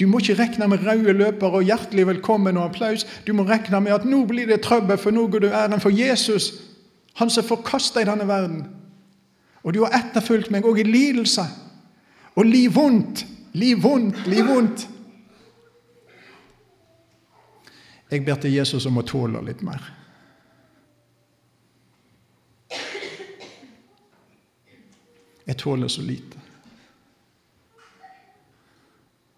Du 0.00 0.06
må 0.06 0.20
ikke 0.20 0.36
regne 0.36 0.68
med 0.68 0.84
røde 0.84 1.12
løpere 1.16 1.60
og 1.60 1.64
hjertelig 1.64 2.06
velkommen 2.06 2.56
og 2.60 2.68
applaus. 2.68 3.06
Du 3.26 3.32
må 3.32 3.46
regne 3.48 3.80
med 3.80 3.94
at 3.96 4.04
nå 4.04 4.24
blir 4.28 4.48
det 4.48 4.60
trøbbel, 4.64 4.98
for 5.00 5.14
nå 5.14 5.26
går 5.32 5.46
du 5.46 5.48
æren 5.48 5.80
for 5.80 5.94
Jesus, 5.94 6.52
han 7.16 7.30
som 7.32 7.44
er 7.44 7.48
forkasta 7.48 8.02
i 8.02 8.08
denne 8.08 8.26
verden. 8.28 8.66
Og 9.64 9.74
du 9.74 9.82
har 9.84 9.96
etterfulgt 9.96 10.52
meg 10.52 10.68
òg 10.68 10.82
i 10.82 10.86
lidelse. 10.86 11.46
Og 12.36 12.44
liv 12.44 12.74
vondt, 12.76 13.24
liv 13.56 13.80
vondt, 13.82 14.26
liv 14.28 14.44
vondt. 14.46 14.84
Jeg 18.10 18.24
ber 18.24 18.36
til 18.38 18.52
Jesus 18.54 18.86
om 18.86 19.00
å 19.00 19.06
tåle 19.06 19.40
litt 19.42 19.64
mer. 19.66 19.80
Jeg 25.46 25.56
tåler 25.62 25.88
så 25.88 26.02
lite. 26.02 26.42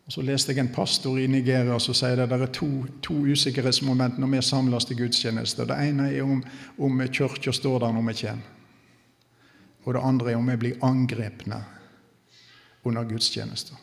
Og 0.08 0.12
Så 0.12 0.22
leste 0.24 0.54
jeg 0.54 0.62
en 0.64 0.70
pastor 0.72 1.18
i 1.20 1.26
Nigeria 1.28 1.74
som 1.84 1.92
sier 1.92 2.22
at 2.22 2.30
det 2.32 2.38
er 2.40 2.52
to, 2.56 2.68
to 3.04 3.12
usikkerhetsmoment 3.28 4.16
når 4.16 4.30
vi 4.32 4.40
samles 4.40 4.88
til 4.88 4.96
gudstjeneste. 5.02 5.66
Det 5.68 5.76
ene 5.84 6.06
er 6.08 6.24
om, 6.24 6.40
om 6.80 7.02
kirka 7.12 7.52
står 7.52 7.82
der 7.84 7.92
når 7.92 8.06
vi 8.06 8.14
kommer. 8.22 8.54
Og 9.84 9.94
det 9.94 10.04
andre 10.04 10.32
er 10.32 10.40
om 10.40 10.48
vi 10.48 10.56
blir 10.56 10.80
angrepne 10.84 11.60
under 12.88 13.04
gudstjenester. 13.04 13.76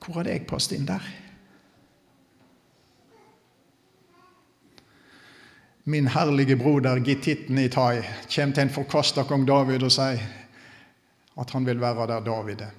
Hvor 0.00 0.22
hadde 0.22 0.32
jeg 0.32 0.48
passet 0.48 0.78
inn 0.78 0.88
der? 0.88 1.04
Min 5.84 6.08
herlige 6.08 6.56
broder 6.56 7.04
Gittitten 7.04 7.68
Tai 7.68 8.00
kommer 8.32 8.54
til 8.54 8.62
en 8.62 8.78
forkasta 8.80 9.28
kong 9.28 9.44
David 9.44 9.82
og 9.84 9.92
sier 9.92 10.30
at 11.36 11.50
han 11.50 11.66
vil 11.66 11.80
være 11.80 12.14
der 12.16 12.24
David 12.24 12.70
er. 12.72 12.78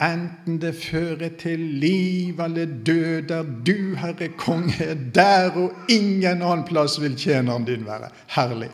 Enten 0.00 0.56
det 0.62 0.72
fører 0.80 1.34
til 1.38 1.60
liv 1.60 2.38
eller 2.40 2.70
død, 2.86 3.22
der 3.28 3.42
du, 3.66 3.96
Herre 4.00 4.28
Konge, 4.38 4.84
er 4.84 4.94
der 5.14 5.50
og 5.60 5.90
ingen 5.92 6.40
annen 6.40 6.64
plass 6.64 6.96
vil 7.02 7.18
tjeneren 7.20 7.66
din 7.68 7.84
være. 7.86 8.08
Herlig. 8.32 8.70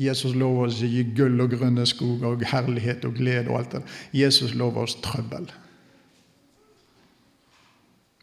Jesus 0.00 0.32
lover 0.32 0.70
oss 0.70 0.80
å 0.80 0.88
gi 0.88 1.04
gull 1.12 1.36
og 1.44 1.52
grønne 1.52 1.84
skoger 1.86 2.32
og 2.32 2.46
herlighet 2.48 3.04
og 3.04 3.18
glede 3.18 3.52
og 3.52 3.58
alt 3.60 3.76
det. 3.76 3.82
Jesus 4.16 4.54
lover 4.56 4.86
oss 4.86 4.96
trøbbel. 5.04 5.50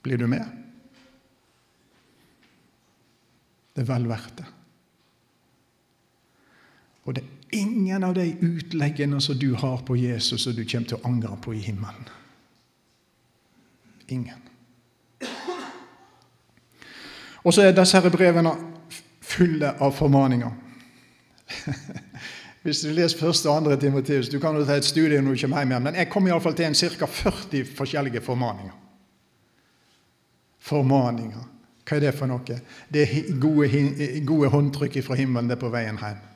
Blir 0.02 0.18
du 0.18 0.26
med? 0.32 0.48
Det 3.76 3.86
er 3.86 3.92
vel 3.94 4.10
verdt 4.10 4.40
det. 4.42 4.48
Og 7.06 7.16
det 7.16 7.30
ingen 7.52 8.04
av 8.04 8.14
de 8.14 8.36
utleggene 8.40 9.22
som 9.22 9.38
du 9.40 9.54
har 9.54 9.78
på 9.78 9.96
Jesus, 9.98 10.44
som 10.44 10.56
du 10.56 10.66
kommer 10.66 10.88
til 10.88 10.98
å 11.00 11.08
angre 11.08 11.38
på 11.42 11.54
i 11.54 11.64
himmelen. 11.64 12.08
Ingen. 14.08 14.46
Og 17.44 17.54
så 17.54 17.64
er 17.64 17.76
disse 17.76 18.00
her 18.00 18.12
brevene 18.12 18.52
fulle 19.22 19.72
av 19.80 19.94
formaninger. 19.96 20.52
Hvis 22.64 22.82
du 22.84 22.92
leser 22.92 23.22
første 23.22 23.48
og 23.50 23.62
andre 23.62 23.78
Timoteus 23.80 24.28
Du 24.30 24.36
kan 24.44 24.54
jo 24.54 24.66
ta 24.68 24.76
et 24.78 24.86
studie 24.86 25.22
når 25.24 25.38
du 25.38 25.42
kommer 25.46 25.64
hjem, 25.64 25.78
men 25.82 25.96
jeg 25.96 26.10
kom 26.12 26.28
iallfall 26.28 26.58
til 26.58 26.68
en 26.68 26.76
ca. 26.76 27.08
40 27.08 27.72
forskjellige 27.78 28.22
formaninger. 28.22 28.76
Formaninger. 30.60 31.46
Hva 31.88 31.98
er 31.98 32.04
det 32.04 32.14
for 32.14 32.30
noe? 32.30 32.60
Det 32.92 33.06
er 33.06 33.32
gode, 33.42 33.70
gode 34.28 34.52
håndtrykk 34.54 35.00
fra 35.06 35.18
himmelen 35.18 35.50
det 35.50 35.58
er 35.58 35.64
på 35.64 35.72
veien 35.74 35.98
hjem. 35.98 36.29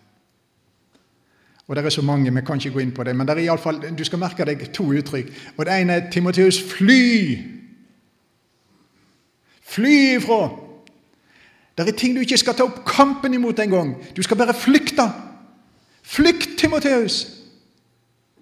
Og 1.67 1.75
det 1.75 1.85
er 1.85 1.89
så 1.89 2.01
mange, 2.01 2.33
vi 2.33 2.41
kan 2.41 2.59
ikke 2.59 2.73
gå 2.73 2.79
inn 2.79 2.91
på 2.91 3.03
det, 3.03 3.15
men 3.15 3.27
det 3.27 3.37
er 3.37 3.45
i 3.45 3.47
alle 3.47 3.61
fall, 3.61 3.79
du 3.97 4.03
skal 4.03 4.19
merke 4.19 4.45
deg 4.45 4.65
to 4.75 4.83
uttrykk. 4.91 5.29
Og 5.57 5.65
Det 5.65 5.79
ene 5.81 5.93
er 5.93 6.09
Timoteus 6.11 6.59
fly! 6.61 7.37
Fly 9.63 9.95
ifra! 10.17 10.49
Det 11.77 11.87
er 11.87 11.97
ting 11.97 12.15
du 12.15 12.21
ikke 12.21 12.37
skal 12.37 12.53
ta 12.53 12.67
opp 12.67 12.83
kampen 12.85 13.33
imot 13.33 13.59
engang. 13.59 13.95
Du 14.15 14.21
skal 14.21 14.37
bare 14.37 14.53
flykte. 14.53 15.07
Flykt, 16.03 16.57
Timoteus! 16.59 17.25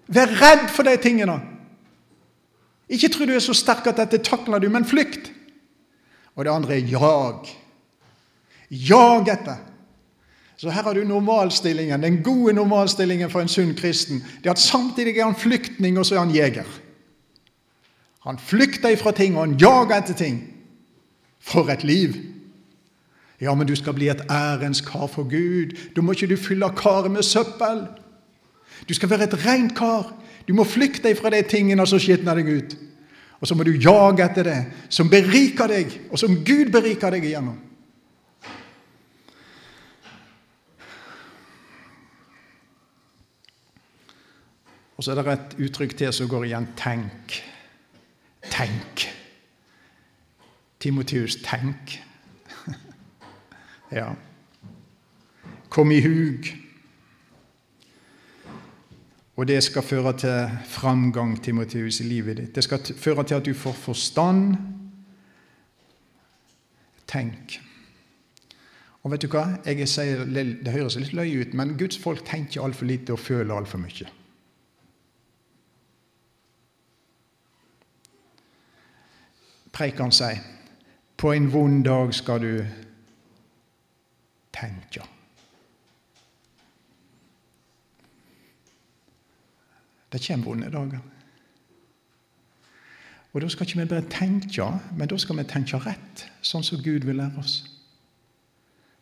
Vær 0.06 0.28
redd 0.42 0.68
for 0.74 0.82
de 0.82 0.96
tingene. 1.00 1.38
Ikke 2.92 3.08
tro 3.08 3.24
du 3.24 3.32
er 3.32 3.40
så 3.40 3.54
sterk 3.56 3.86
at 3.88 4.02
dette 4.02 4.20
takler 4.26 4.60
du, 4.60 4.68
men 4.68 4.84
flykt. 4.84 5.30
Og 6.36 6.44
det 6.44 6.52
andre 6.52 6.76
er 6.76 6.90
jag. 6.90 7.48
Jag 8.68 9.28
etter. 9.28 9.71
Så 10.62 10.70
her 10.70 10.82
har 10.82 10.94
du 10.94 11.04
normalstillingen, 11.04 12.02
den 12.02 12.22
gode 12.22 12.52
normalstillingen 12.52 13.30
for 13.30 13.42
en 13.42 13.48
sunn 13.50 13.74
kristen. 13.74 14.20
Det 14.38 14.46
er 14.46 14.52
at 14.54 14.58
Samtidig 14.62 15.16
er 15.18 15.24
han 15.24 15.34
flyktning, 15.34 15.98
og 15.98 16.06
så 16.06 16.14
er 16.14 16.18
han 16.18 16.34
jeger. 16.34 16.68
Han 18.22 18.38
flykter 18.38 18.94
ifra 18.94 19.10
ting, 19.10 19.34
og 19.34 19.42
han 19.46 19.56
jager 19.58 19.96
etter 19.96 20.14
ting. 20.14 20.38
For 21.40 21.66
et 21.66 21.82
liv! 21.84 22.14
Ja, 23.40 23.54
men 23.54 23.66
du 23.66 23.74
skal 23.74 23.96
bli 23.98 24.06
et 24.08 24.22
ærens 24.30 24.80
kar 24.86 25.08
for 25.10 25.26
Gud. 25.26 25.74
Da 25.96 26.00
må 26.00 26.14
ikke 26.14 26.30
du 26.30 26.36
fylle 26.38 26.70
karet 26.78 27.10
med 27.10 27.26
søppel. 27.26 27.82
Du 28.88 28.94
skal 28.94 29.10
være 29.10 29.24
et 29.32 29.46
rent 29.46 29.74
kar. 29.74 30.14
Du 30.48 30.54
må 30.54 30.64
flykte 30.64 31.10
ifra 31.10 31.30
de 31.30 31.42
tingene 31.42 31.86
som 31.86 31.98
skitner 31.98 32.38
deg 32.38 32.54
ut. 32.54 32.78
Og 33.40 33.50
så 33.50 33.58
må 33.58 33.66
du 33.66 33.74
jage 33.74 34.22
etter 34.22 34.46
det 34.46 34.60
som 34.88 35.10
beriker 35.10 35.66
deg, 35.66 36.00
og 36.10 36.22
som 36.22 36.38
Gud 36.46 36.70
beriker 36.70 37.10
deg 37.10 37.26
igjennom. 37.26 37.58
Og 45.02 45.04
så 45.04 45.12
er 45.12 45.18
det 45.18 45.32
et 45.32 45.54
uttrykk 45.66 45.96
til 45.98 46.12
som 46.14 46.28
går 46.30 46.44
igjen 46.46 46.66
tenk. 46.78 47.32
Tenk. 48.52 49.02
Timotius, 50.78 51.40
tenk. 51.42 51.96
ja. 53.98 54.12
Kom 55.74 55.90
i 55.90 55.98
hug. 56.06 56.52
Og 59.34 59.48
det 59.48 59.58
skal 59.66 59.82
føre 59.82 60.14
til 60.22 60.54
framgang, 60.70 61.34
Timotius, 61.42 61.98
i 61.98 62.06
livet 62.06 62.38
ditt. 62.38 62.54
Det 62.54 62.62
skal 62.62 62.94
føre 62.94 63.26
til 63.26 63.40
at 63.40 63.50
du 63.50 63.54
får 63.58 63.72
forstand. 63.72 64.54
Tenk. 67.10 67.58
Og 69.02 69.10
vet 69.10 69.26
du 69.26 69.32
hva? 69.34 69.48
Jeg 69.66 69.88
sier, 69.90 70.26
Det 70.30 70.78
høres 70.78 70.94
litt 70.94 71.12
løye 71.12 71.42
ut, 71.42 71.54
men 71.54 71.74
Guds 71.74 71.98
folk 71.98 72.22
tenker 72.22 72.62
altfor 72.62 72.86
lite 72.86 73.18
og 73.18 73.18
føler 73.18 73.58
altfor 73.58 73.82
mye. 73.82 74.21
Preikeren 79.82 80.12
sier 80.14 80.38
på 81.18 81.32
en 81.34 81.48
vond 81.50 81.80
dag 81.84 82.12
skal 82.14 82.38
du 82.38 82.66
tenke. 84.54 85.02
Det 90.12 90.22
kommer 90.22 90.44
vonde 90.44 90.70
dager. 90.70 91.02
Og 93.32 93.40
Da 93.40 93.48
skal 93.48 93.66
ikke 93.66 93.80
vi 93.80 93.88
bare 93.88 94.10
tenke, 94.10 94.70
men 94.96 95.08
da 95.08 95.18
skal 95.18 95.36
vi 95.36 95.48
tenke 95.50 95.82
rett, 95.82 96.26
sånn 96.42 96.62
som 96.62 96.78
Gud 96.78 97.02
vil 97.02 97.16
lære 97.18 97.42
oss. 97.42 97.58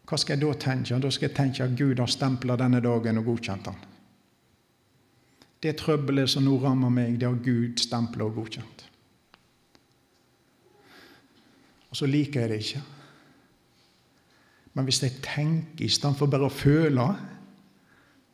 Hva 0.08 0.16
skal 0.16 0.38
jeg 0.38 0.46
da 0.46 0.58
tenke? 0.58 0.98
Da 0.98 1.10
skal 1.10 1.28
jeg 1.28 1.36
tenke 1.36 1.64
at 1.64 1.76
Gud 1.76 1.98
har 1.98 2.08
stempla 2.08 2.56
denne 2.56 2.80
dagen 2.80 3.18
og 3.18 3.24
godkjent 3.24 3.64
den. 3.68 3.76
Det 5.60 5.76
trøbbelet 5.76 6.30
som 6.30 6.44
nå 6.44 6.56
rammer 6.56 6.88
meg, 6.88 7.18
det 7.20 7.28
har 7.28 7.36
Gud 7.44 7.76
stempla 7.76 8.24
og 8.24 8.34
godkjent. 8.40 8.79
Og 11.91 11.99
så 11.99 12.07
liker 12.07 12.41
jeg 12.41 12.51
det 12.51 12.59
ikke. 12.64 12.82
Men 14.74 14.86
hvis 14.86 15.03
jeg 15.03 15.18
tenker 15.22 15.84
istedenfor 15.84 16.30
bare 16.30 16.47
å 16.47 16.55
føle, 16.55 17.07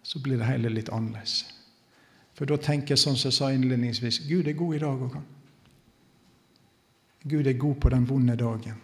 så 0.04 0.20
blir 0.22 0.38
det 0.38 0.50
hele 0.50 0.70
litt 0.70 0.92
annerledes. 0.92 1.40
For 2.36 2.48
da 2.48 2.58
tenker 2.60 2.92
jeg 2.92 3.00
sånn 3.00 3.16
som 3.16 3.30
jeg 3.30 3.38
sa 3.38 3.48
innledningsvis 3.54 4.20
Gud 4.28 4.46
er 4.46 4.58
god 4.58 4.76
i 4.76 4.82
dag 4.84 5.06
òg, 5.08 5.16
Gud 7.26 7.46
er 7.46 7.58
god 7.58 7.80
på 7.82 7.90
den 7.90 8.04
vonde 8.06 8.36
dagen. 8.38 8.76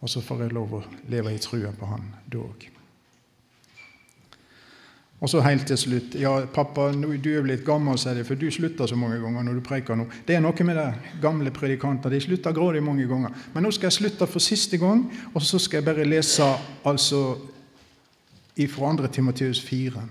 Og 0.00 0.10
så 0.10 0.22
får 0.24 0.46
jeg 0.46 0.54
lov 0.56 0.72
å 0.74 0.84
leve 1.12 1.36
i 1.36 1.38
trua 1.38 1.70
på 1.76 1.86
Han 1.86 2.08
da 2.26 2.40
òg. 2.42 2.79
Og 5.20 5.28
så 5.28 5.40
helt 5.44 5.66
til 5.68 5.76
slutt 5.78 6.14
Ja, 6.16 6.32
pappa, 6.48 6.88
du 6.96 7.30
er 7.34 7.42
blitt 7.44 7.64
gammel, 7.66 7.98
sier 8.00 8.14
de, 8.16 8.24
for 8.24 8.34
du 8.40 8.50
slutter 8.52 8.86
så 8.88 8.96
mange 8.96 9.20
ganger 9.20 9.42
når 9.44 9.54
du 9.58 9.62
preker 9.64 9.94
nå. 9.98 10.06
Det 10.26 10.34
er 10.36 10.40
noe 10.40 10.64
med 10.64 10.76
det 10.80 10.94
gamle 11.20 11.50
predikanter. 11.52 12.10
De 12.10 12.20
slutter 12.24 12.56
grådig 12.56 12.82
mange 12.84 13.06
ganger. 13.08 13.30
Men 13.52 13.62
nå 13.66 13.70
skal 13.76 13.86
jeg 13.90 13.98
slutte 13.98 14.26
for 14.30 14.40
siste 14.40 14.76
gang, 14.80 15.04
og 15.34 15.42
så 15.44 15.58
skal 15.60 15.76
jeg 15.80 15.88
bare 15.90 16.08
lese 16.08 16.44
altså 16.88 17.36
ifra 18.56 18.96
2. 18.96 19.06
Timoteus 19.12 19.60
4. 19.60 20.08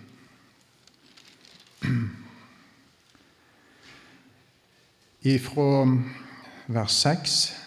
Ifra 5.33 5.97
vers 6.67 6.93
6. 7.01 7.58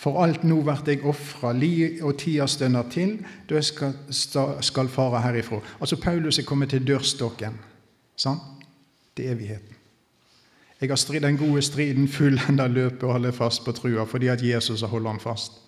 For 0.00 0.16
alt 0.24 0.46
nå 0.48 0.62
vert 0.64 0.88
jeg 0.88 1.02
ofra, 1.04 1.52
li 1.52 2.00
og 2.00 2.14
tida 2.22 2.46
stønner 2.48 2.86
til, 2.92 3.18
da 3.48 3.58
jeg 3.58 3.66
skal, 3.68 4.54
skal 4.64 4.88
fare 4.88 5.20
herifra. 5.26 5.60
Altså 5.76 5.98
Paulus 6.00 6.38
er 6.40 6.46
kommet 6.48 6.72
til 6.72 6.86
dørstokken 6.86 7.58
sant? 8.16 8.40
til 9.16 9.26
evigheten. 9.26 9.76
Jeg 10.80 10.88
har 10.88 10.96
stridd 10.96 11.26
den 11.26 11.36
gode 11.36 11.62
striden, 11.62 12.08
fullenda 12.08 12.66
løpet 12.78 13.02
og 13.02 13.12
holder 13.12 13.34
fast 13.36 13.64
på 13.64 13.74
trua, 13.76 14.06
fordi 14.08 14.30
at 14.32 14.42
Jesus 14.42 14.80
har 14.80 14.88
holdt 14.88 15.08
han 15.08 15.20
fast. 15.20 15.58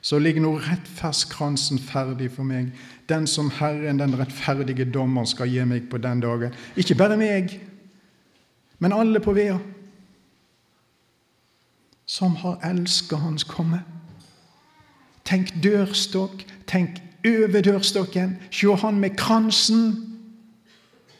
Så 0.00 0.18
ligger 0.18 0.44
nå 0.44 0.52
rettferdskransen 0.62 1.80
ferdig 1.82 2.30
for 2.32 2.46
meg, 2.46 2.70
den 3.08 3.26
som 3.26 3.50
Herren, 3.58 3.98
den 3.98 4.14
rettferdige 4.20 4.86
dommer, 4.92 5.26
skal 5.26 5.50
gi 5.50 5.64
meg 5.66 5.90
på 5.90 5.98
den 5.98 6.22
dagen. 6.22 6.54
Ikke 6.76 6.94
bare 6.94 7.18
meg, 7.18 7.58
men 8.78 8.94
alle 8.94 9.20
på 9.20 9.34
vea 9.34 9.58
som 12.10 12.36
har 12.36 12.58
elska 12.66 13.16
Hans 13.16 13.44
komme. 13.46 13.84
Tenk 15.22 15.52
dørstokk, 15.62 16.42
tenk 16.66 16.96
over 17.22 17.62
dørstokken, 17.62 18.32
sjå 18.50 18.74
han 18.82 18.98
med 18.98 19.14
kransen. 19.20 19.92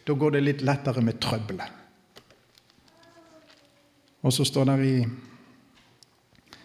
Da 0.02 0.16
går 0.18 0.34
det 0.34 0.40
litt 0.42 0.64
lettere 0.66 1.04
med 1.06 1.20
trøbbelet. 1.22 1.76
Og 4.26 4.34
så 4.34 4.44
står 4.44 4.66
det 4.72 4.88
i 4.88 4.96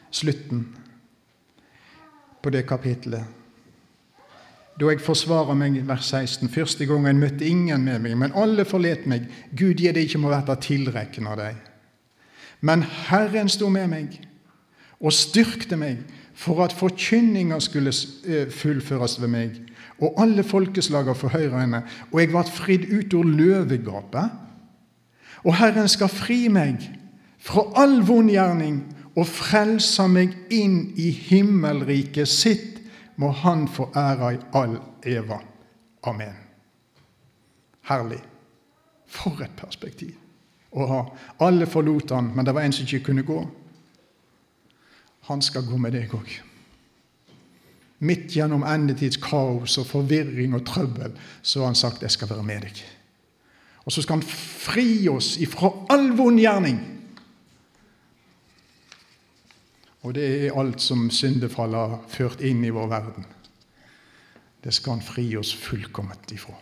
slutten 0.09 0.65
på 2.41 2.49
det 2.49 2.65
kapitlet 2.65 3.43
da 4.76 4.89
jeg 4.89 4.99
forsvarer 4.99 5.55
meg, 5.55 5.78
vers 5.88 6.09
16. 6.09 6.49
Første 6.51 6.84
gangen 6.89 7.21
møtte 7.21 7.45
ingen 7.47 7.86
med 7.86 8.01
meg, 8.03 8.17
men 8.19 8.34
alle 8.36 8.65
forlet 8.67 9.05
meg. 9.07 9.30
Gud 9.55 9.80
gi 9.80 9.93
det 9.95 10.03
ikke 10.03 10.19
må 10.19 10.34
være 10.34 10.57
tilrekna 10.65 11.38
deg. 11.39 11.74
Men 12.66 12.82
Herren 12.82 13.49
sto 13.51 13.70
med 13.70 13.91
meg 13.91 14.16
og 14.97 15.13
styrkte 15.13 15.78
meg 15.78 15.99
for 16.36 16.63
at 16.66 16.74
forkynninga 16.74 17.59
skulle 17.63 17.93
eh, 18.26 18.49
fullføres 18.51 19.20
ved 19.22 19.30
meg, 19.32 19.59
og 20.01 20.18
alle 20.20 20.43
folkeslager 20.43 21.16
for 21.16 21.32
høyre 21.36 21.61
henne, 21.61 21.84
og 22.11 22.20
jeg 22.20 22.32
ble 22.32 22.43
fridd 22.49 22.88
ut 22.89 23.13
av 23.16 23.30
løvegapet. 23.38 24.41
Og 25.45 25.55
Herren 25.59 25.88
skal 25.91 26.11
fri 26.11 26.47
meg 26.51 26.82
fra 27.45 27.68
all 27.84 28.01
vondgjerning 28.07 28.82
og 29.13 29.30
frelse 29.30 30.07
meg 30.11 30.34
inn 30.51 30.89
i 30.97 31.11
himmelriket 31.13 32.32
sitt, 32.32 32.82
må 33.16 33.30
Han 33.32 33.70
få 33.72 33.91
æra 33.95 34.34
i 34.34 34.41
all 34.57 34.76
eva. 35.07 35.39
Amen. 36.03 36.36
Herlig. 37.88 38.20
For 39.07 39.39
et 39.45 39.55
perspektiv 39.55 40.24
ha. 40.84 41.01
Alle 41.45 41.67
forlot 41.67 42.11
han, 42.11 42.34
men 42.36 42.45
det 42.45 42.53
var 42.55 42.65
en 42.65 42.73
som 42.76 42.88
ikke 42.88 43.05
kunne 43.11 43.23
gå. 43.23 43.39
Han 45.30 45.41
skal 45.41 45.65
gå 45.65 45.78
med 45.82 45.95
deg 45.95 46.11
òg. 46.13 46.34
Midt 48.05 48.36
gjennom 48.36 48.65
endetids 48.67 49.17
kaos 49.17 49.78
og 49.82 49.88
forvirring 49.88 50.53
og 50.57 50.65
trøbbel 50.67 51.15
så 51.41 51.59
har 51.59 51.71
han 51.71 51.80
sagt 51.80 52.01
'Jeg 52.01 52.11
skal 52.11 52.30
være 52.30 52.43
med 52.43 52.61
deg'. 52.61 52.84
Og 53.86 53.91
så 53.91 54.01
skal 54.01 54.19
han 54.19 54.28
fri 54.28 55.07
oss 55.07 55.38
ifra 55.38 55.71
all 55.89 56.11
vond 56.17 56.39
gjerning. 56.39 56.80
Og 60.01 60.13
det 60.13 60.45
er 60.45 60.59
alt 60.59 60.82
som 60.82 61.09
syndefallet 61.09 61.89
har 61.89 62.01
ført 62.07 62.41
inn 62.41 62.63
i 62.65 62.69
vår 62.69 62.88
verden. 62.88 63.26
Det 64.63 64.73
skal 64.73 64.97
han 64.97 65.01
fri 65.01 65.36
oss 65.38 65.53
fullkomment 65.53 66.32
ifra. 66.32 66.53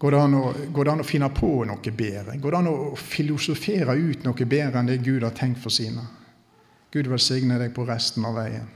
Går 0.00 0.10
det, 0.10 0.18
å, 0.18 0.52
går 0.72 0.84
det, 0.84 0.92
an 0.94 1.02
å, 1.02 1.04
finne 1.04 1.28
på 1.36 1.48
noe 1.68 1.92
bedre? 1.92 2.38
Går 2.40 2.54
det 2.54 2.58
an 2.62 2.68
å 2.70 2.76
filosofere 2.96 3.98
ut 4.00 4.22
noe 4.24 4.46
bedre 4.48 4.80
enn 4.80 4.88
det 4.88 5.02
Gud 5.04 5.26
har 5.26 5.34
tenkt 5.36 5.60
for 5.60 5.74
sine? 5.74 6.06
Gud 6.90 7.10
velsigne 7.10 7.58
deg 7.60 7.74
på 7.76 7.84
resten 7.84 8.24
av 8.24 8.38
veien 8.40 8.70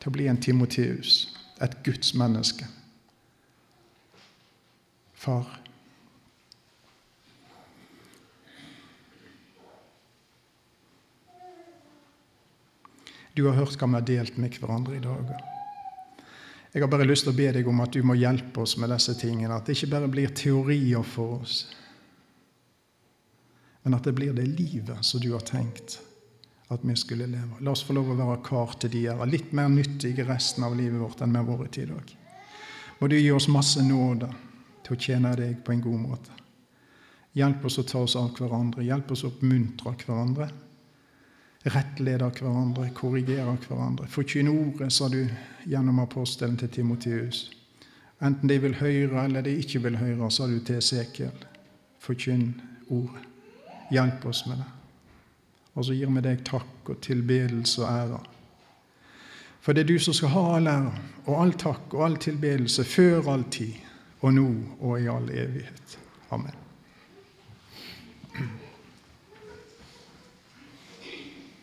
til 0.00 0.08
å 0.08 0.14
bli 0.14 0.28
en 0.30 0.40
Timoteus, 0.40 1.26
et 1.60 1.76
Guds 1.84 2.14
menneske. 2.16 2.64
Far. 5.16 5.44
Du 13.36 13.44
har 13.44 13.58
hørt 13.58 13.76
hva 13.76 13.90
vi 13.90 13.98
har 13.98 14.08
delt 14.08 14.40
med 14.40 14.56
hverandre 14.56 14.96
i 14.96 15.04
dag. 15.04 15.36
Jeg 16.76 16.82
har 16.84 16.90
bare 16.92 17.06
lyst 17.08 17.24
til 17.24 17.32
å 17.32 17.36
be 17.38 17.46
deg 17.56 17.68
om 17.70 17.78
at 17.80 17.94
du 17.96 18.02
må 18.04 18.18
hjelpe 18.20 18.60
oss 18.60 18.74
med 18.76 18.90
disse 18.92 19.14
tingene. 19.16 19.54
At 19.56 19.64
det 19.64 19.78
ikke 19.78 19.94
bare 19.94 20.10
blir 20.12 20.34
teorier 20.36 21.06
for 21.08 21.38
oss, 21.38 21.54
men 23.86 23.96
at 23.96 24.04
det 24.04 24.12
blir 24.18 24.34
det 24.36 24.44
livet 24.44 25.00
som 25.00 25.22
du 25.22 25.30
har 25.32 25.46
tenkt 25.46 25.94
at 26.68 26.84
vi 26.84 26.96
skulle 27.00 27.30
leve. 27.30 27.62
La 27.64 27.72
oss 27.72 27.84
få 27.86 27.96
lov 27.96 28.10
å 28.12 28.18
være 28.18 28.42
kar 28.44 28.76
til 28.82 28.92
de 28.92 29.06
her, 29.06 29.24
litt 29.24 29.54
mer 29.56 29.70
nyttige 29.72 30.26
resten 30.28 30.66
av 30.68 30.76
livet 30.76 31.00
vårt 31.00 31.24
enn 31.24 31.32
vi 31.32 31.40
har 31.40 31.60
vært 31.62 31.80
i 31.80 31.86
dag. 31.88 32.12
Må 32.98 33.08
du 33.08 33.16
gi 33.16 33.32
oss 33.32 33.48
masse 33.48 33.80
nåde 33.86 34.28
til 34.84 34.98
å 34.98 35.00
tjene 35.00 35.32
deg 35.38 35.64
på 35.64 35.72
en 35.72 35.84
god 35.86 36.02
måte. 36.02 36.36
Hjelp 37.40 37.64
oss 37.70 37.80
å 37.80 37.88
ta 37.88 38.04
oss 38.04 38.20
av 38.20 38.36
hverandre. 38.36 38.84
Hjelp 38.84 39.16
oss 39.16 39.24
å 39.24 39.32
oppmuntre 39.32 39.96
hverandre. 40.02 40.50
Rettlede 41.66 42.30
hverandre, 42.30 42.90
korrigere 42.94 43.56
hverandre. 43.66 44.06
Forkynne 44.08 44.50
ordet, 44.50 44.92
sa 44.92 45.08
du 45.08 45.24
gjennom 45.66 45.98
apostelen 45.98 46.56
til 46.56 46.68
Timotius. 46.68 47.50
Enten 48.22 48.48
de 48.48 48.58
vil 48.62 48.78
høre 48.78 49.24
eller 49.24 49.42
de 49.42 49.56
ikke 49.58 49.82
vil 49.82 49.98
høre, 49.98 50.30
sa 50.30 50.46
du 50.46 50.60
til 50.64 50.78
Esekiel. 50.78 51.44
Forkynn 51.98 52.54
ordet. 52.88 53.26
Hjelp 53.90 54.24
oss 54.26 54.46
med 54.46 54.56
det. 54.56 54.70
Og 55.74 55.84
så 55.84 55.94
gir 55.94 56.10
vi 56.10 56.22
deg 56.24 56.44
takk 56.46 56.90
og 56.90 57.00
tilbedelse 57.04 57.82
og 57.82 57.90
ære. 57.90 58.20
For 59.60 59.74
det 59.74 59.82
er 59.82 59.90
du 59.90 59.98
som 59.98 60.14
skal 60.14 60.32
ha 60.32 60.44
all 60.56 60.70
ære 60.70 60.92
og 61.26 61.40
all 61.42 61.56
takk 61.58 61.94
og 61.94 62.04
all 62.06 62.20
tilbedelse 62.22 62.84
før 62.86 63.32
all 63.32 63.44
tid, 63.50 63.74
og 64.22 64.38
nå 64.38 64.46
og 64.80 65.00
i 65.02 65.10
all 65.10 65.26
evighet. 65.30 65.98
Amen. 66.30 66.65